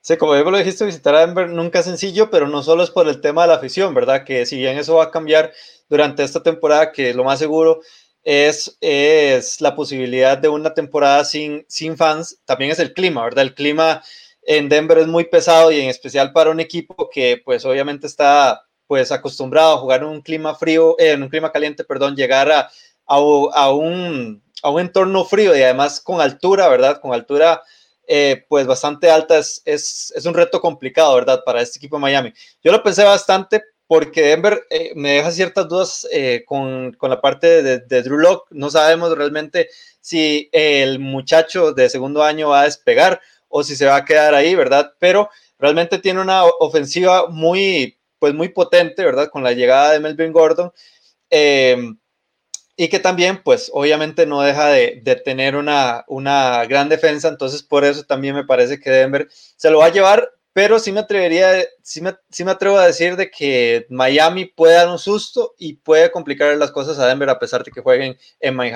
Sí, 0.00 0.16
como 0.16 0.36
ya 0.36 0.42
lo 0.42 0.56
dijiste, 0.56 0.84
visitar 0.84 1.14
a 1.16 1.26
Denver 1.26 1.48
nunca 1.48 1.80
es 1.80 1.84
sencillo, 1.84 2.30
pero 2.30 2.46
no 2.46 2.62
solo 2.62 2.84
es 2.84 2.90
por 2.90 3.08
el 3.08 3.20
tema 3.20 3.42
de 3.42 3.48
la 3.48 3.54
afición, 3.54 3.94
¿verdad? 3.94 4.24
Que 4.24 4.46
si 4.46 4.58
bien 4.58 4.78
eso 4.78 4.94
va 4.94 5.04
a 5.04 5.10
cambiar 5.10 5.52
durante 5.88 6.22
esta 6.22 6.42
temporada, 6.42 6.92
que 6.92 7.12
lo 7.14 7.24
más 7.24 7.40
seguro 7.40 7.80
es, 8.22 8.78
es 8.80 9.60
la 9.60 9.74
posibilidad 9.74 10.38
de 10.38 10.48
una 10.48 10.72
temporada 10.72 11.24
sin, 11.24 11.64
sin 11.68 11.96
fans, 11.96 12.38
también 12.44 12.70
es 12.70 12.78
el 12.78 12.92
clima, 12.92 13.24
¿verdad? 13.24 13.42
El 13.42 13.54
clima 13.54 14.02
en 14.42 14.68
Denver 14.68 14.98
es 14.98 15.06
muy 15.06 15.24
pesado 15.24 15.70
y 15.70 15.80
en 15.80 15.88
especial 15.88 16.32
para 16.32 16.50
un 16.50 16.60
equipo 16.60 17.08
que 17.10 17.40
pues 17.44 17.64
obviamente 17.64 18.06
está 18.06 18.62
pues 18.86 19.12
acostumbrado 19.12 19.74
a 19.74 19.78
jugar 19.78 20.02
en 20.02 20.08
un 20.08 20.20
clima 20.20 20.54
frío, 20.54 20.96
eh, 20.98 21.12
en 21.12 21.22
un 21.22 21.28
clima 21.28 21.50
caliente, 21.52 21.84
perdón, 21.84 22.14
llegar 22.16 22.50
a, 22.50 22.70
a, 23.06 23.72
un, 23.72 24.42
a 24.62 24.70
un 24.70 24.80
entorno 24.80 25.24
frío 25.24 25.56
y 25.56 25.62
además 25.62 26.00
con 26.00 26.20
altura, 26.20 26.68
¿verdad? 26.68 27.00
Con 27.00 27.14
altura 27.14 27.62
eh, 28.06 28.44
pues 28.48 28.66
bastante 28.66 29.10
alta 29.10 29.38
es, 29.38 29.62
es, 29.64 30.12
es, 30.14 30.26
un 30.26 30.34
reto 30.34 30.60
complicado, 30.60 31.14
¿verdad? 31.14 31.42
Para 31.44 31.62
este 31.62 31.78
equipo 31.78 31.96
de 31.96 32.02
Miami. 32.02 32.32
Yo 32.62 32.72
lo 32.72 32.82
pensé 32.82 33.04
bastante 33.04 33.62
porque 33.86 34.22
Denver 34.22 34.66
eh, 34.68 34.92
me 34.94 35.12
deja 35.12 35.30
ciertas 35.30 35.68
dudas 35.68 36.06
con, 36.46 36.92
con, 36.94 37.10
la 37.10 37.20
parte 37.20 37.62
de, 37.62 37.78
de 37.78 38.02
Drew 38.02 38.18
Locke. 38.18 38.48
No 38.50 38.70
sabemos 38.70 39.16
realmente 39.16 39.68
si 40.00 40.50
el 40.52 40.98
muchacho 40.98 41.72
de 41.72 41.88
segundo 41.88 42.22
año 42.22 42.50
va 42.50 42.62
a 42.62 42.64
despegar 42.64 43.20
o 43.52 43.62
si 43.62 43.76
se 43.76 43.86
va 43.86 43.96
a 43.96 44.04
quedar 44.04 44.34
ahí, 44.34 44.54
¿verdad? 44.54 44.92
Pero 44.98 45.28
realmente 45.58 45.98
tiene 45.98 46.20
una 46.20 46.44
ofensiva 46.44 47.28
muy, 47.28 47.98
pues 48.18 48.34
muy 48.34 48.48
potente, 48.48 49.04
¿verdad? 49.04 49.28
Con 49.30 49.44
la 49.44 49.52
llegada 49.52 49.92
de 49.92 50.00
Melvin 50.00 50.32
Gordon. 50.32 50.72
Eh, 51.30 51.94
y 52.76 52.88
que 52.88 52.98
también, 52.98 53.42
pues 53.42 53.70
obviamente 53.74 54.26
no 54.26 54.40
deja 54.40 54.68
de, 54.68 55.02
tener 55.24 55.56
una, 55.56 56.04
una, 56.08 56.64
gran 56.64 56.88
defensa, 56.88 57.28
entonces 57.28 57.62
por 57.62 57.84
eso 57.84 58.02
también 58.04 58.34
me 58.34 58.44
parece 58.44 58.80
que 58.80 58.90
Denver 58.90 59.28
se 59.30 59.70
lo 59.70 59.80
va 59.80 59.86
a 59.86 59.92
llevar, 59.92 60.30
pero 60.54 60.78
sí 60.78 60.90
me 60.90 61.00
atrevería, 61.00 61.64
sí 61.82 62.00
me, 62.00 62.14
sí 62.30 62.44
me 62.44 62.50
atrevo 62.50 62.78
a 62.78 62.86
decir 62.86 63.16
de 63.16 63.30
que 63.30 63.86
Miami 63.90 64.46
puede 64.46 64.74
dar 64.74 64.88
un 64.88 64.98
susto 64.98 65.54
y 65.58 65.74
puede 65.74 66.10
complicar 66.10 66.56
las 66.56 66.70
cosas 66.70 66.98
a 66.98 67.06
Denver 67.06 67.28
a 67.28 67.38
pesar 67.38 67.62
de 67.62 67.70
que 67.70 67.82
jueguen 67.82 68.16
en 68.40 68.56
My 68.56 68.72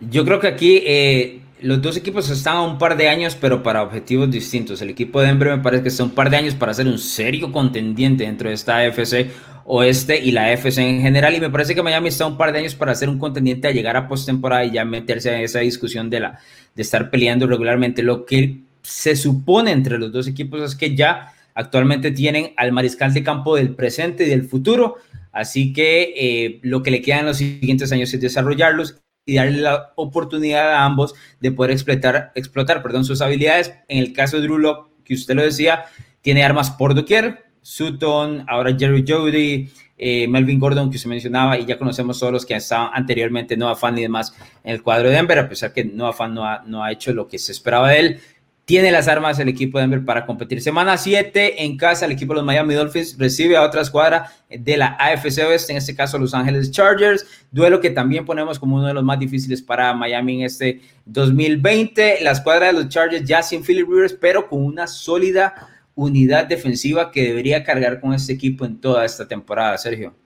Yo 0.00 0.24
creo 0.24 0.40
que 0.40 0.48
aquí 0.48 0.82
eh, 0.86 1.41
los 1.62 1.80
dos 1.80 1.96
equipos 1.96 2.28
están 2.28 2.56
a 2.56 2.62
un 2.62 2.78
par 2.78 2.96
de 2.96 3.08
años, 3.08 3.36
pero 3.40 3.62
para 3.62 3.82
objetivos 3.82 4.30
distintos. 4.30 4.82
El 4.82 4.90
equipo 4.90 5.20
de 5.20 5.28
Denver 5.28 5.56
me 5.56 5.62
parece 5.62 5.82
que 5.82 5.88
está 5.88 6.04
un 6.04 6.10
par 6.10 6.28
de 6.28 6.36
años 6.36 6.54
para 6.54 6.74
ser 6.74 6.86
un 6.86 6.98
serio 6.98 7.52
contendiente 7.52 8.24
dentro 8.24 8.48
de 8.48 8.54
esta 8.54 8.78
AFC 8.78 9.30
Oeste 9.64 10.18
y 10.18 10.32
la 10.32 10.46
AFC 10.46 10.78
en 10.78 11.02
general. 11.02 11.34
Y 11.34 11.40
me 11.40 11.50
parece 11.50 11.74
que 11.74 11.82
Miami 11.82 12.08
está 12.08 12.26
un 12.26 12.36
par 12.36 12.52
de 12.52 12.58
años 12.58 12.74
para 12.74 12.94
ser 12.94 13.08
un 13.08 13.18
contendiente 13.18 13.68
a 13.68 13.70
llegar 13.70 13.96
a 13.96 14.08
postemporada 14.08 14.64
y 14.64 14.72
ya 14.72 14.84
meterse 14.84 15.34
en 15.34 15.40
esa 15.40 15.60
discusión 15.60 16.10
de, 16.10 16.20
la, 16.20 16.38
de 16.74 16.82
estar 16.82 17.10
peleando 17.10 17.46
regularmente. 17.46 18.02
Lo 18.02 18.26
que 18.26 18.62
se 18.82 19.14
supone 19.14 19.70
entre 19.70 19.98
los 19.98 20.12
dos 20.12 20.26
equipos 20.26 20.62
es 20.62 20.74
que 20.74 20.96
ya 20.96 21.32
actualmente 21.54 22.10
tienen 22.10 22.52
al 22.56 22.72
mariscal 22.72 23.14
de 23.14 23.22
campo 23.22 23.54
del 23.54 23.74
presente 23.74 24.24
y 24.24 24.30
del 24.30 24.44
futuro. 24.44 24.96
Así 25.30 25.72
que 25.72 26.12
eh, 26.16 26.58
lo 26.62 26.82
que 26.82 26.90
le 26.90 27.00
queda 27.00 27.20
en 27.20 27.26
los 27.26 27.36
siguientes 27.36 27.92
años 27.92 28.12
es 28.12 28.20
desarrollarlos 28.20 29.02
y 29.24 29.36
darle 29.36 29.58
la 29.58 29.92
oportunidad 29.96 30.72
a 30.72 30.84
ambos 30.84 31.14
de 31.40 31.52
poder 31.52 31.72
explotar, 31.72 32.32
explotar 32.34 32.82
perdón, 32.82 33.04
sus 33.04 33.20
habilidades. 33.20 33.72
En 33.88 33.98
el 33.98 34.12
caso 34.12 34.40
de 34.40 34.46
Drew 34.46 34.88
que 35.04 35.14
usted 35.14 35.34
lo 35.34 35.42
decía, 35.42 35.84
tiene 36.20 36.44
armas 36.44 36.70
por 36.70 36.94
doquier. 36.94 37.44
Sutton, 37.60 38.44
ahora 38.48 38.74
Jerry 38.76 39.04
Jody, 39.06 39.70
eh, 39.96 40.26
Melvin 40.26 40.58
Gordon, 40.58 40.90
que 40.90 40.96
usted 40.96 41.08
mencionaba, 41.08 41.56
y 41.58 41.64
ya 41.64 41.78
conocemos 41.78 42.18
todos 42.18 42.32
los 42.32 42.44
que 42.44 42.56
estaban 42.56 42.90
anteriormente, 42.92 43.56
Noah 43.56 43.76
Fan 43.76 43.98
y 43.98 44.02
demás, 44.02 44.34
en 44.64 44.72
el 44.72 44.82
cuadro 44.82 45.08
de 45.08 45.14
Denver, 45.14 45.38
a 45.38 45.48
pesar 45.48 45.72
que 45.72 45.84
Noah 45.84 46.12
Fan 46.12 46.34
no 46.34 46.44
ha, 46.44 46.64
no 46.66 46.82
ha 46.82 46.90
hecho 46.90 47.12
lo 47.12 47.28
que 47.28 47.38
se 47.38 47.52
esperaba 47.52 47.90
de 47.90 48.00
él 48.00 48.20
tiene 48.64 48.92
las 48.92 49.08
armas 49.08 49.38
el 49.38 49.48
equipo 49.48 49.78
de 49.78 49.82
Denver 49.82 50.04
para 50.04 50.24
competir. 50.24 50.62
Semana 50.62 50.96
7 50.96 51.64
en 51.64 51.76
casa, 51.76 52.06
el 52.06 52.12
equipo 52.12 52.32
de 52.32 52.36
los 52.36 52.44
Miami 52.44 52.74
Dolphins 52.74 53.18
recibe 53.18 53.56
a 53.56 53.62
otra 53.62 53.82
escuadra 53.82 54.32
de 54.48 54.76
la 54.76 54.96
AFC 54.98 55.38
Oeste, 55.46 55.72
en 55.72 55.78
este 55.78 55.96
caso 55.96 56.18
Los 56.18 56.32
Ángeles 56.32 56.70
Chargers, 56.70 57.26
duelo 57.50 57.80
que 57.80 57.90
también 57.90 58.24
ponemos 58.24 58.58
como 58.58 58.76
uno 58.76 58.86
de 58.86 58.94
los 58.94 59.02
más 59.02 59.18
difíciles 59.18 59.62
para 59.62 59.92
Miami 59.94 60.36
en 60.36 60.42
este 60.42 60.80
2020. 61.06 62.18
La 62.22 62.30
escuadra 62.30 62.66
de 62.68 62.74
los 62.74 62.88
Chargers 62.88 63.24
ya 63.24 63.42
sin 63.42 63.64
Philip 63.64 63.88
Rivers, 63.88 64.12
pero 64.12 64.48
con 64.48 64.64
una 64.64 64.86
sólida 64.86 65.68
unidad 65.94 66.46
defensiva 66.46 67.10
que 67.10 67.24
debería 67.24 67.64
cargar 67.64 68.00
con 68.00 68.14
este 68.14 68.32
equipo 68.32 68.64
en 68.64 68.80
toda 68.80 69.04
esta 69.04 69.26
temporada, 69.26 69.76
Sergio. 69.76 70.21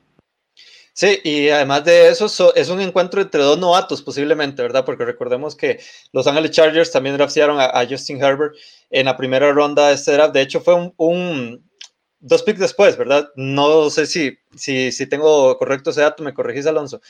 Sí, 0.96 1.20
y 1.24 1.50
además 1.50 1.84
de 1.84 2.08
eso, 2.08 2.54
es 2.54 2.68
un 2.70 2.80
encuentro 2.80 3.20
entre 3.20 3.42
dos 3.42 3.58
novatos 3.58 4.00
posiblemente, 4.00 4.62
¿verdad? 4.62 4.82
Porque 4.82 5.04
recordemos 5.04 5.54
que 5.54 5.78
Los 6.10 6.26
Ángeles 6.26 6.52
Chargers 6.52 6.90
también 6.90 7.18
draftearon 7.18 7.58
a, 7.60 7.86
Justin 7.86 8.24
Herbert 8.24 8.54
en 8.88 9.04
la 9.04 9.14
primera 9.14 9.52
ronda 9.52 9.88
de 9.88 9.94
este 9.94 10.12
draft. 10.12 10.32
De 10.32 10.40
hecho, 10.40 10.62
fue 10.62 10.90
un, 10.96 11.70
dos 12.18 12.42
picks 12.42 12.60
después, 12.60 12.96
¿verdad? 12.96 13.28
No 13.36 13.90
sé 13.90 14.06
si, 14.06 14.38
si, 14.56 14.90
si, 14.90 15.06
tengo 15.06 15.58
correcto 15.58 15.90
ese 15.90 16.00
dato, 16.00 16.22
me 16.22 16.32
corregís, 16.32 16.64
Alonso. 16.64 17.02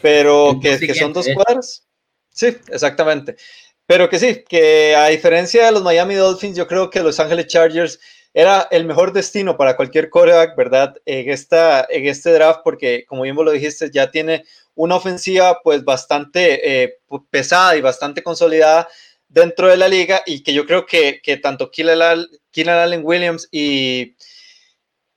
Pero 0.00 0.58
que, 0.62 0.78
que, 0.78 0.94
son 0.94 1.12
dos 1.12 1.28
cuadras. 1.34 1.86
Sí, 2.30 2.46
exactamente. 2.68 3.36
Pero 3.84 4.08
que 4.08 4.18
sí, 4.18 4.42
que 4.48 4.96
a 4.96 5.08
diferencia 5.08 5.66
de 5.66 5.72
los 5.72 5.82
Miami 5.82 6.14
Dolphins, 6.14 6.56
yo 6.56 6.66
creo 6.66 6.88
que 6.88 7.02
Los 7.02 7.20
Ángeles 7.20 7.48
Chargers 7.48 8.00
era 8.34 8.66
el 8.72 8.84
mejor 8.84 9.12
destino 9.12 9.56
para 9.56 9.76
cualquier 9.76 10.10
coreback, 10.10 10.56
¿verdad? 10.56 10.96
En, 11.06 11.30
esta, 11.30 11.86
en 11.88 12.06
este 12.06 12.32
draft, 12.32 12.60
porque 12.64 13.04
como 13.06 13.22
bien 13.22 13.36
vos 13.36 13.44
lo 13.44 13.52
dijiste, 13.52 13.90
ya 13.92 14.10
tiene 14.10 14.44
una 14.74 14.96
ofensiva 14.96 15.60
pues 15.62 15.84
bastante 15.84 16.82
eh, 16.82 16.98
pesada 17.30 17.76
y 17.76 17.80
bastante 17.80 18.24
consolidada 18.24 18.88
dentro 19.28 19.68
de 19.68 19.76
la 19.76 19.86
liga 19.86 20.22
y 20.26 20.42
que 20.42 20.52
yo 20.52 20.66
creo 20.66 20.84
que, 20.84 21.20
que 21.22 21.36
tanto 21.36 21.70
Keenan 21.70 22.28
Allen 22.68 23.02
Williams 23.04 23.48
y, 23.52 24.16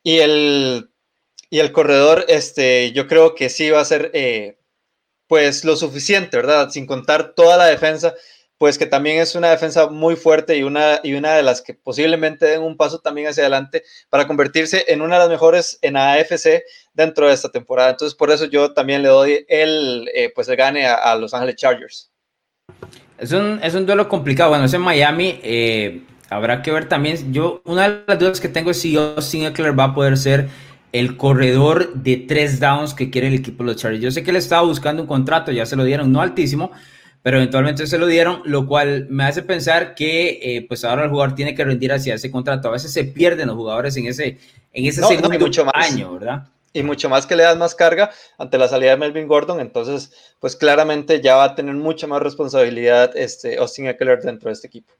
y, 0.03 0.19
el, 0.19 0.91
y 1.50 1.57
el 1.57 1.71
corredor, 1.71 2.24
este, 2.27 2.91
yo 2.91 3.07
creo 3.07 3.33
que 3.33 3.50
sí 3.50 3.71
va 3.71 3.81
a 3.81 3.86
ser 3.86 4.12
eh, 4.13 4.59
pues 5.25 5.65
lo 5.65 5.75
suficiente, 5.75 6.38
¿verdad? 6.38 6.69
Sin 6.69 6.86
contar 6.86 7.33
toda 7.33 7.57
la 7.57 7.65
defensa 7.65 8.13
pues 8.57 8.77
que 8.77 8.85
también 8.85 9.19
es 9.19 9.35
una 9.35 9.49
defensa 9.49 9.87
muy 9.87 10.15
fuerte 10.15 10.57
y 10.57 10.63
una, 10.63 10.99
y 11.03 11.13
una 11.13 11.33
de 11.33 11.43
las 11.43 11.61
que 11.61 11.73
posiblemente 11.73 12.45
den 12.45 12.63
un 12.63 12.75
paso 12.75 12.99
también 12.99 13.27
hacia 13.27 13.43
adelante 13.43 13.83
para 14.09 14.27
convertirse 14.27 14.85
en 14.87 15.01
una 15.01 15.15
de 15.15 15.21
las 15.21 15.29
mejores 15.29 15.77
en 15.81 15.95
AFC 15.95 16.63
dentro 16.93 17.27
de 17.27 17.33
esta 17.33 17.49
temporada. 17.49 17.91
Entonces, 17.91 18.15
por 18.15 18.31
eso 18.31 18.45
yo 18.45 18.73
también 18.73 19.03
le 19.03 19.09
doy 19.09 19.45
el, 19.47 20.09
eh, 20.13 20.31
pues 20.33 20.47
el 20.49 20.55
gane 20.55 20.87
a, 20.87 21.15
Los 21.15 21.33
Ángeles 21.33 21.55
Chargers. 21.55 22.11
Es 23.17 23.31
un, 23.31 23.59
es 23.63 23.75
un 23.75 23.85
duelo 23.85 24.09
complicado. 24.09 24.49
Bueno, 24.49 24.65
es 24.65 24.73
en 24.73 24.81
Miami. 24.81 25.39
Eh, 25.43 26.01
habrá 26.29 26.61
que 26.61 26.71
ver 26.71 26.89
también. 26.89 27.31
Yo, 27.31 27.61
una 27.65 27.89
de 27.89 28.03
las 28.07 28.19
dudas 28.19 28.41
que 28.41 28.49
tengo 28.49 28.71
es 28.71 28.81
si 28.81 28.95
Austin 28.95 29.45
Eckler 29.45 29.77
va 29.77 29.85
a 29.85 29.93
poder 29.93 30.17
ser 30.17 30.49
el 30.91 31.17
corredor 31.17 31.93
de 31.93 32.17
tres 32.17 32.59
downs 32.59 32.93
que 32.93 33.09
quiere 33.09 33.27
el 33.27 33.35
equipo 33.35 33.63
de 33.63 33.71
los 33.71 33.81
Chargers. 33.81 34.03
Yo 34.03 34.11
sé 34.11 34.23
que 34.23 34.31
él 34.31 34.37
estaba 34.37 34.63
buscando 34.63 35.03
un 35.03 35.07
contrato, 35.07 35.51
ya 35.51 35.65
se 35.65 35.75
lo 35.75 35.83
dieron, 35.83 36.11
no 36.11 36.21
altísimo, 36.21 36.71
pero 37.27 37.39
eventualmente 37.39 37.86
se 37.88 37.98
lo 37.98 38.07
dieron, 38.07 38.41
lo 38.46 38.65
cual 38.65 39.07
me 39.10 39.25
hace 39.25 39.41
pensar 39.41 39.96
que 39.96 40.39
eh, 40.41 40.65
pues 40.65 40.86
ahora 40.86 41.03
el 41.03 41.10
jugador 41.10 41.36
tiene 41.36 41.53
que 41.53 41.65
rendir 41.65 41.91
hacia 41.91 42.15
ese 42.15 42.31
contrato. 42.31 42.69
A 42.69 42.72
veces 42.72 42.93
se 42.93 43.03
pierden 43.03 43.48
los 43.48 43.57
jugadores 43.57 43.98
en 43.98 44.07
ese, 44.07 44.38
en 44.72 44.86
ese 44.86 45.03
segundo 45.03 45.38
mucho 45.38 45.65
año, 45.74 46.13
¿verdad? 46.13 46.48
Y 46.72 46.84
mucho 46.84 47.10
más 47.10 47.25
que 47.25 47.36
le 47.36 47.43
das 47.43 47.57
más 47.57 47.75
carga 47.75 48.12
ante 48.38 48.57
la 48.57 48.69
salida 48.69 48.91
de 48.91 48.96
Melvin 48.96 49.27
Gordon, 49.27 49.60
entonces 49.60 50.13
pues 50.39 50.55
claramente 50.55 51.19
ya 51.19 51.36
va 51.36 51.43
a 51.43 51.55
tener 51.55 51.75
mucha 51.75 52.07
más 52.07 52.22
responsabilidad 52.22 53.12
este 53.17 53.57
Austin 53.57 53.88
Eckler 53.88 54.22
dentro 54.22 54.48
de 54.48 54.53
este 54.53 54.67
equipo. 54.67 54.93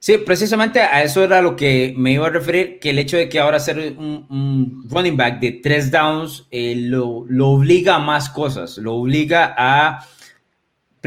Sí, 0.00 0.18
precisamente 0.18 0.80
a 0.80 1.02
eso 1.02 1.24
era 1.24 1.40
lo 1.40 1.56
que 1.56 1.94
me 1.96 2.12
iba 2.12 2.26
a 2.26 2.30
referir, 2.30 2.78
que 2.78 2.90
el 2.90 2.98
hecho 2.98 3.16
de 3.16 3.30
que 3.30 3.40
ahora 3.40 3.58
ser 3.58 3.94
un, 3.96 4.84
running 4.90 5.16
back 5.16 5.40
de 5.40 5.52
tres 5.62 5.90
downs 5.90 6.46
eh, 6.50 6.74
lo, 6.76 7.24
lo 7.26 7.48
obliga 7.48 7.94
a 7.94 8.00
más 8.00 8.28
cosas, 8.28 8.76
lo 8.76 8.96
obliga 8.96 9.54
a 9.56 10.06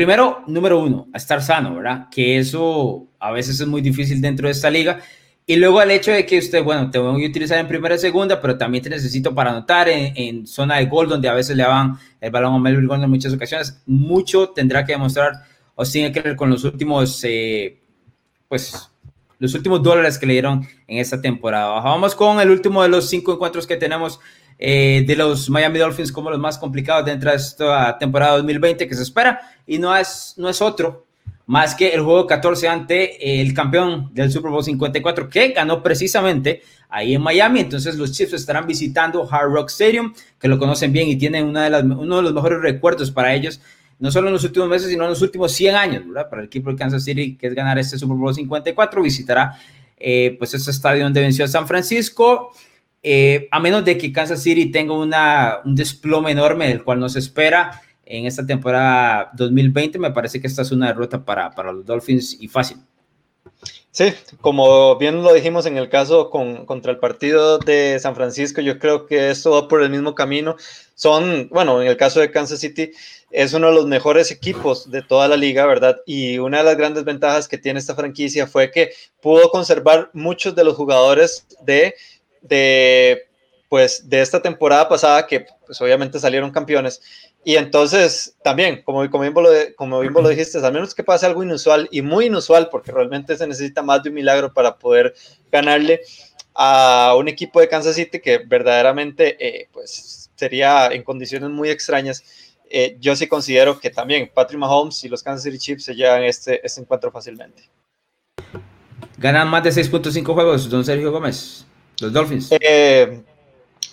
primero, 0.01 0.43
número 0.47 0.79
uno, 0.79 1.07
a 1.13 1.17
estar 1.17 1.43
sano, 1.43 1.75
¿verdad? 1.75 2.07
Que 2.09 2.39
eso 2.39 3.05
a 3.19 3.31
veces 3.31 3.59
es 3.59 3.67
muy 3.67 3.81
difícil 3.81 4.19
dentro 4.19 4.47
de 4.47 4.51
esta 4.51 4.67
liga. 4.67 4.99
Y 5.45 5.57
luego 5.57 5.79
el 5.79 5.91
hecho 5.91 6.09
de 6.09 6.25
que 6.25 6.39
usted, 6.39 6.63
bueno, 6.63 6.89
te 6.89 6.97
voy 6.97 7.23
a 7.23 7.29
utilizar 7.29 7.59
en 7.59 7.67
primera 7.67 7.93
y 7.93 7.99
segunda, 7.99 8.41
pero 8.41 8.57
también 8.57 8.83
te 8.83 8.89
necesito 8.89 9.35
para 9.35 9.51
anotar 9.51 9.89
en, 9.89 10.47
zona 10.47 10.77
de 10.77 10.87
gol, 10.87 11.07
donde 11.07 11.29
a 11.29 11.35
veces 11.35 11.55
le 11.55 11.65
van 11.65 11.99
el 12.19 12.31
balón 12.31 12.55
a 12.55 12.57
Melvin 12.57 12.87
Gordon 12.87 13.03
en 13.03 13.11
muchas 13.11 13.31
ocasiones. 13.31 13.79
Mucho 13.85 14.49
tendrá 14.49 14.83
que 14.83 14.93
demostrar 14.93 15.33
Austin 15.77 16.05
Eckler 16.05 16.35
con 16.35 16.49
los 16.49 16.63
últimos, 16.63 17.23
eh, 17.23 17.79
pues, 18.47 18.89
los 19.37 19.53
últimos 19.53 19.83
dólares 19.83 20.17
que 20.17 20.25
le 20.25 20.33
dieron 20.33 20.67
en 20.87 20.97
esta 20.97 21.21
temporada. 21.21 21.79
Vamos 21.79 22.15
con 22.15 22.39
el 22.39 22.49
último 22.49 22.81
de 22.81 22.89
los 22.89 23.07
cinco 23.07 23.33
encuentros 23.33 23.67
que 23.67 23.77
tenemos 23.77 24.19
eh, 24.63 25.03
de 25.07 25.15
los 25.15 25.49
Miami 25.49 25.79
Dolphins 25.79 26.11
como 26.11 26.29
los 26.29 26.39
más 26.39 26.59
complicados 26.59 27.03
dentro 27.03 27.31
de 27.31 27.37
esta 27.37 27.97
temporada 27.97 28.37
2020 28.37 28.87
que 28.87 28.93
se 28.93 29.01
espera 29.01 29.41
y 29.65 29.79
no 29.79 29.95
es, 29.97 30.35
no 30.37 30.49
es 30.49 30.61
otro 30.61 31.07
más 31.47 31.73
que 31.75 31.89
el 31.89 32.01
juego 32.01 32.27
14 32.27 32.69
ante 32.69 33.41
el 33.41 33.53
campeón 33.53 34.11
del 34.13 34.31
Super 34.31 34.51
Bowl 34.51 34.63
54 34.63 35.29
que 35.29 35.49
ganó 35.49 35.81
precisamente 35.81 36.61
ahí 36.89 37.15
en 37.15 37.21
Miami. 37.21 37.61
Entonces 37.61 37.95
los 37.95 38.11
Chiefs 38.11 38.33
estarán 38.33 38.67
visitando 38.67 39.27
Hard 39.29 39.51
Rock 39.51 39.69
Stadium, 39.69 40.13
que 40.39 40.47
lo 40.47 40.59
conocen 40.59 40.93
bien 40.93 41.09
y 41.09 41.15
tienen 41.15 41.45
una 41.45 41.63
de 41.63 41.69
las, 41.71 41.83
uno 41.83 42.17
de 42.17 42.21
los 42.21 42.33
mejores 42.33 42.61
recuerdos 42.61 43.11
para 43.11 43.33
ellos, 43.33 43.59
no 43.99 44.11
solo 44.11 44.27
en 44.27 44.33
los 44.33 44.43
últimos 44.43 44.69
meses, 44.69 44.89
sino 44.89 45.03
en 45.03 45.09
los 45.09 45.21
últimos 45.21 45.51
100 45.51 45.75
años. 45.75 46.03
Para 46.29 46.41
el 46.41 46.47
equipo 46.47 46.69
de 46.69 46.75
Kansas 46.75 47.03
City, 47.03 47.35
que 47.35 47.47
es 47.47 47.53
ganar 47.55 47.77
este 47.79 47.97
Super 47.97 48.15
Bowl 48.15 48.33
54, 48.33 49.01
visitará 49.01 49.57
eh, 49.97 50.35
pues 50.37 50.53
ese 50.53 50.71
estadio 50.71 51.03
donde 51.03 51.21
venció 51.21 51.47
San 51.47 51.67
Francisco. 51.67 52.53
Eh, 53.03 53.47
a 53.51 53.59
menos 53.59 53.83
de 53.83 53.97
que 53.97 54.11
Kansas 54.11 54.43
City 54.43 54.71
tenga 54.71 54.93
un 54.93 55.75
desplome 55.75 56.31
enorme, 56.31 56.67
del 56.67 56.83
cual 56.83 56.99
no 56.99 57.09
se 57.09 57.19
espera 57.19 57.81
en 58.05 58.25
esta 58.25 58.45
temporada 58.45 59.31
2020, 59.33 59.97
me 59.97 60.11
parece 60.11 60.39
que 60.39 60.47
esta 60.47 60.61
es 60.61 60.71
una 60.71 60.87
derrota 60.87 61.23
para, 61.23 61.49
para 61.51 61.71
los 61.71 61.85
Dolphins 61.85 62.37
y 62.39 62.47
fácil. 62.47 62.77
Sí, 63.93 64.13
como 64.39 64.97
bien 64.97 65.21
lo 65.21 65.33
dijimos 65.33 65.65
en 65.65 65.75
el 65.77 65.89
caso 65.89 66.29
con, 66.29 66.65
contra 66.65 66.93
el 66.93 66.99
partido 66.99 67.57
de 67.57 67.99
San 67.99 68.15
Francisco, 68.15 68.61
yo 68.61 68.79
creo 68.79 69.05
que 69.05 69.29
esto 69.29 69.51
va 69.51 69.67
por 69.67 69.83
el 69.83 69.89
mismo 69.89 70.15
camino. 70.15 70.55
Son, 70.95 71.49
bueno, 71.49 71.81
en 71.81 71.89
el 71.89 71.97
caso 71.97 72.21
de 72.21 72.31
Kansas 72.31 72.59
City, 72.61 72.91
es 73.31 73.53
uno 73.53 73.67
de 73.67 73.75
los 73.75 73.87
mejores 73.87 74.31
equipos 74.31 74.89
de 74.89 75.01
toda 75.01 75.27
la 75.27 75.35
liga, 75.35 75.65
¿verdad? 75.65 75.97
Y 76.05 76.37
una 76.37 76.59
de 76.59 76.63
las 76.63 76.77
grandes 76.77 77.03
ventajas 77.03 77.49
que 77.49 77.57
tiene 77.57 77.79
esta 77.79 77.95
franquicia 77.95 78.47
fue 78.47 78.71
que 78.71 78.91
pudo 79.21 79.49
conservar 79.49 80.09
muchos 80.13 80.55
de 80.55 80.63
los 80.63 80.75
jugadores 80.77 81.45
de 81.65 81.93
de, 82.41 83.27
pues, 83.69 84.09
de 84.09 84.21
esta 84.21 84.41
temporada 84.41 84.89
pasada, 84.89 85.25
que 85.25 85.45
pues, 85.65 85.81
obviamente 85.81 86.19
salieron 86.19 86.51
campeones. 86.51 87.01
Y 87.43 87.55
entonces 87.55 88.35
también, 88.43 88.83
como, 88.83 89.09
como, 89.09 89.21
bien, 89.21 89.33
lo, 89.33 89.49
como 89.75 90.03
lo 90.03 90.29
dijiste, 90.29 90.59
al 90.59 90.73
menos 90.73 90.93
que 90.93 91.03
pase 91.03 91.25
algo 91.25 91.43
inusual 91.43 91.87
y 91.91 92.01
muy 92.01 92.25
inusual, 92.25 92.69
porque 92.69 92.91
realmente 92.91 93.35
se 93.35 93.47
necesita 93.47 93.81
más 93.81 94.03
de 94.03 94.09
un 94.09 94.15
milagro 94.15 94.53
para 94.53 94.77
poder 94.77 95.15
ganarle 95.51 96.01
a 96.53 97.15
un 97.17 97.27
equipo 97.27 97.59
de 97.59 97.67
Kansas 97.67 97.95
City 97.95 98.19
que 98.19 98.39
verdaderamente 98.39 99.37
eh, 99.39 99.69
pues, 99.71 100.29
sería 100.35 100.87
en 100.87 101.03
condiciones 101.03 101.49
muy 101.49 101.69
extrañas. 101.69 102.23
Eh, 102.69 102.97
yo 102.99 103.15
sí 103.15 103.27
considero 103.27 103.79
que 103.79 103.89
también 103.89 104.29
Patrick 104.33 104.59
Mahomes 104.59 105.03
y 105.03 105.09
los 105.09 105.23
Kansas 105.23 105.43
City 105.43 105.57
Chiefs 105.57 105.85
se 105.85 105.95
llevan 105.95 106.23
este, 106.23 106.65
este 106.65 106.81
encuentro 106.81 107.11
fácilmente. 107.11 107.69
¿Ganan 109.17 109.47
más 109.49 109.63
de 109.63 109.69
6.5 109.71 110.33
juegos, 110.33 110.69
don 110.69 110.83
Sergio 110.83 111.11
Gómez? 111.11 111.65
Los 112.01 112.13
Dolphins. 112.13 112.49
Eh, 112.59 113.21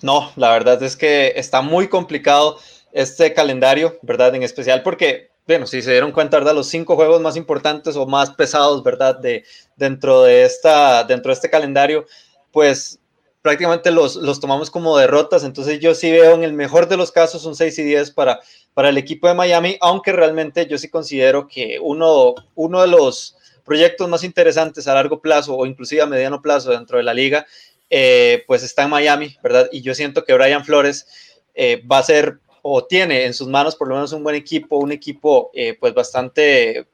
no, 0.02 0.32
la 0.36 0.52
verdad 0.52 0.82
es 0.82 0.96
que 0.96 1.32
está 1.36 1.60
muy 1.60 1.88
complicado 1.88 2.58
este 2.92 3.34
calendario, 3.34 3.98
¿verdad? 4.02 4.34
En 4.34 4.42
especial 4.42 4.82
porque 4.82 5.28
bueno, 5.48 5.66
si 5.66 5.80
se 5.80 5.92
dieron 5.92 6.12
cuenta, 6.12 6.36
¿verdad? 6.38 6.54
Los 6.54 6.68
cinco 6.68 6.94
juegos 6.94 7.22
más 7.22 7.34
importantes 7.34 7.96
o 7.96 8.06
más 8.06 8.30
pesados, 8.30 8.82
¿verdad? 8.82 9.18
De, 9.18 9.44
dentro, 9.76 10.22
de 10.24 10.44
esta, 10.44 11.04
dentro 11.04 11.30
de 11.30 11.34
este 11.34 11.48
calendario, 11.48 12.04
pues 12.52 13.00
prácticamente 13.40 13.90
los, 13.90 14.16
los 14.16 14.40
tomamos 14.40 14.70
como 14.70 14.98
derrotas. 14.98 15.44
Entonces 15.44 15.80
yo 15.80 15.94
sí 15.94 16.10
veo 16.12 16.34
en 16.34 16.44
el 16.44 16.52
mejor 16.52 16.86
de 16.86 16.98
los 16.98 17.10
casos 17.10 17.46
un 17.46 17.54
6 17.54 17.78
y 17.78 17.82
10 17.82 18.10
para, 18.10 18.40
para 18.74 18.90
el 18.90 18.98
equipo 18.98 19.26
de 19.26 19.32
Miami, 19.32 19.78
aunque 19.80 20.12
realmente 20.12 20.66
yo 20.66 20.76
sí 20.76 20.90
considero 20.90 21.48
que 21.48 21.78
uno, 21.80 22.34
uno 22.54 22.82
de 22.82 22.88
los 22.88 23.34
proyectos 23.64 24.06
más 24.08 24.24
interesantes 24.24 24.86
a 24.86 24.94
largo 24.94 25.22
plazo 25.22 25.56
o 25.56 25.64
inclusive 25.64 26.02
a 26.02 26.06
mediano 26.06 26.42
plazo 26.42 26.72
dentro 26.72 26.98
de 26.98 27.04
la 27.04 27.14
liga, 27.14 27.46
eh, 27.90 28.44
pues 28.46 28.62
está 28.62 28.84
en 28.84 28.90
Miami, 28.90 29.36
¿verdad? 29.42 29.68
Y 29.72 29.80
yo 29.80 29.94
siento 29.94 30.24
que 30.24 30.34
Brian 30.34 30.64
Flores 30.64 31.06
eh, 31.54 31.82
va 31.90 31.98
a 31.98 32.02
ser 32.02 32.38
o 32.60 32.84
tiene 32.84 33.24
en 33.24 33.32
sus 33.32 33.48
manos 33.48 33.76
por 33.76 33.88
lo 33.88 33.94
menos 33.94 34.12
un 34.12 34.22
buen 34.22 34.36
equipo, 34.36 34.76
un 34.76 34.92
equipo 34.92 35.50
eh, 35.54 35.76
pues 35.78 35.94
bastante, 35.94 36.86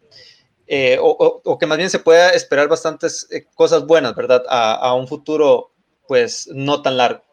o, 1.01 1.59
que 1.59 1.67
más 1.67 1.79
bien 1.79 1.91
se 1.91 1.99
pueda 1.99 2.31
esperar 2.31 2.69
bastantes 2.69 3.29
cosas 3.55 3.85
buenas, 3.87 4.15
¿verdad? 4.15 4.45
A, 4.49 4.95
un 4.95 5.09
futuro 5.09 5.73
pues 6.07 6.49
no 6.53 6.81
tan 6.81 6.97
largo. 6.97 7.25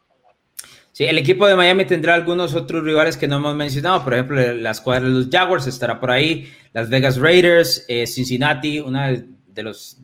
Sí, 0.91 1.06
el 1.06 1.18
equipo 1.18 1.46
de 1.46 1.56
Miami 1.56 1.86
tendrá 1.86 2.15
algunos 2.15 2.56
otros 2.56 2.84
rivales 2.84 3.15
que 3.15 3.27
no 3.27 3.38
hemos 3.38 3.56
mencionado, 3.56 4.03
por 4.03 4.13
ejemplo, 4.13 4.53
la 4.53 4.72
escuadra 4.72 5.08
de 5.08 5.13
los 5.13 5.30
Jaguars 5.30 5.68
estará 5.68 6.00
por 6.00 6.12
ahí, 6.12 6.51
Las 6.74 6.89
Vegas 6.89 7.18
Raiders, 7.18 7.86
Cincinnati, 8.08 8.80
una 8.80 9.12
de 9.53 9.63
los, 9.63 9.98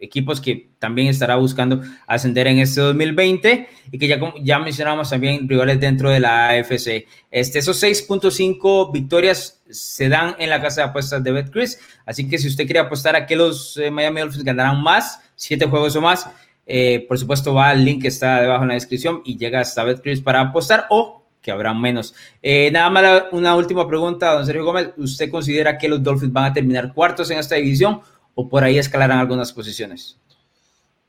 equipos 0.00 0.40
que 0.40 0.70
también 0.78 1.08
estará 1.08 1.36
buscando 1.36 1.82
ascender 2.06 2.46
en 2.46 2.58
este 2.58 2.80
2020 2.80 3.68
y 3.92 3.98
que 3.98 4.08
ya, 4.08 4.18
ya 4.42 4.58
mencionamos 4.58 5.10
también 5.10 5.48
rivales 5.48 5.78
dentro 5.78 6.10
de 6.10 6.20
la 6.20 6.48
AFC. 6.48 7.06
Este, 7.30 7.58
esos 7.58 7.80
6.5 7.82 8.92
victorias 8.92 9.62
se 9.70 10.08
dan 10.08 10.34
en 10.38 10.50
la 10.50 10.60
casa 10.60 10.82
de 10.82 10.88
apuestas 10.88 11.22
de 11.22 11.32
BetCris, 11.32 11.78
así 12.06 12.28
que 12.28 12.38
si 12.38 12.48
usted 12.48 12.64
quiere 12.64 12.80
apostar 12.80 13.14
a 13.14 13.26
que 13.26 13.36
los 13.36 13.76
eh, 13.76 13.90
Miami 13.90 14.20
Dolphins 14.20 14.44
ganarán 14.44 14.82
más, 14.82 15.20
siete 15.36 15.66
juegos 15.66 15.94
o 15.96 16.00
más, 16.00 16.28
eh, 16.66 17.04
por 17.06 17.18
supuesto 17.18 17.54
va 17.54 17.68
al 17.70 17.84
link 17.84 18.02
que 18.02 18.08
está 18.08 18.40
debajo 18.40 18.62
en 18.62 18.68
la 18.68 18.74
descripción 18.74 19.22
y 19.24 19.36
llega 19.36 19.60
hasta 19.60 19.84
BetCris 19.84 20.20
para 20.20 20.40
apostar 20.40 20.86
o 20.90 21.20
que 21.42 21.50
habrá 21.50 21.72
menos. 21.74 22.14
Eh, 22.42 22.70
nada 22.70 22.90
más 22.90 23.24
una 23.32 23.56
última 23.56 23.88
pregunta, 23.88 24.34
don 24.34 24.44
Sergio 24.44 24.64
Gómez. 24.64 24.90
¿Usted 24.96 25.30
considera 25.30 25.78
que 25.78 25.88
los 25.88 26.02
Dolphins 26.02 26.32
van 26.32 26.44
a 26.44 26.52
terminar 26.52 26.92
cuartos 26.92 27.30
en 27.30 27.38
esta 27.38 27.54
división 27.54 28.00
o 28.34 28.48
por 28.48 28.64
ahí 28.64 28.78
escalarán 28.78 29.18
algunas 29.18 29.52
posiciones? 29.52 30.18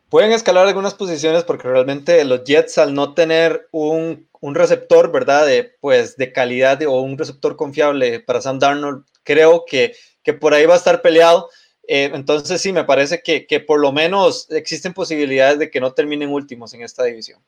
Pueden 0.09 0.33
escalar 0.33 0.67
algunas 0.67 0.93
posiciones 0.93 1.45
porque 1.45 1.69
realmente 1.69 2.25
los 2.25 2.43
Jets 2.43 2.77
al 2.77 2.93
no 2.93 3.13
tener 3.13 3.69
un, 3.71 4.27
receptor, 4.41 5.11
¿verdad? 5.11 5.45
De, 5.45 5.63
pues 5.79 6.17
de 6.17 6.33
calidad 6.33 6.81
o 6.83 7.01
un 7.01 7.17
receptor 7.17 7.55
confiable 7.55 8.19
para 8.19 8.41
Sam 8.41 8.59
Darnold, 8.59 9.05
creo 9.23 9.63
que, 9.65 9.95
que 10.21 10.33
por 10.33 10.53
ahí 10.53 10.65
va 10.65 10.73
a 10.73 10.77
estar 10.77 11.01
peleado. 11.01 11.49
Eh, 11.87 12.11
entonces 12.13 12.61
sí, 12.61 12.73
me 12.73 12.83
parece 12.83 13.23
que, 13.23 13.47
que 13.47 13.61
por 13.61 13.79
lo 13.79 13.93
menos 13.93 14.51
existen 14.51 14.93
posibilidades 14.93 15.59
de 15.59 15.71
que 15.71 15.79
no 15.79 15.93
terminen 15.93 16.29
últimos 16.29 16.73
en 16.73 16.83
esta 16.83 17.05
división. 17.05 17.39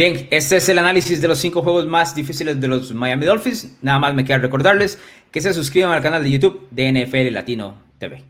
Bien, 0.00 0.28
este 0.30 0.56
es 0.56 0.66
el 0.70 0.78
análisis 0.78 1.20
de 1.20 1.28
los 1.28 1.38
cinco 1.40 1.60
juegos 1.60 1.86
más 1.86 2.14
difíciles 2.14 2.58
de 2.58 2.68
los 2.68 2.94
Miami 2.94 3.26
Dolphins. 3.26 3.76
Nada 3.82 3.98
más 3.98 4.14
me 4.14 4.24
queda 4.24 4.38
recordarles 4.38 4.98
que 5.30 5.42
se 5.42 5.52
suscriban 5.52 5.92
al 5.92 6.00
canal 6.00 6.24
de 6.24 6.30
YouTube 6.30 6.66
de 6.70 6.90
NFL 6.90 7.34
Latino 7.34 7.74
TV. 7.98 8.24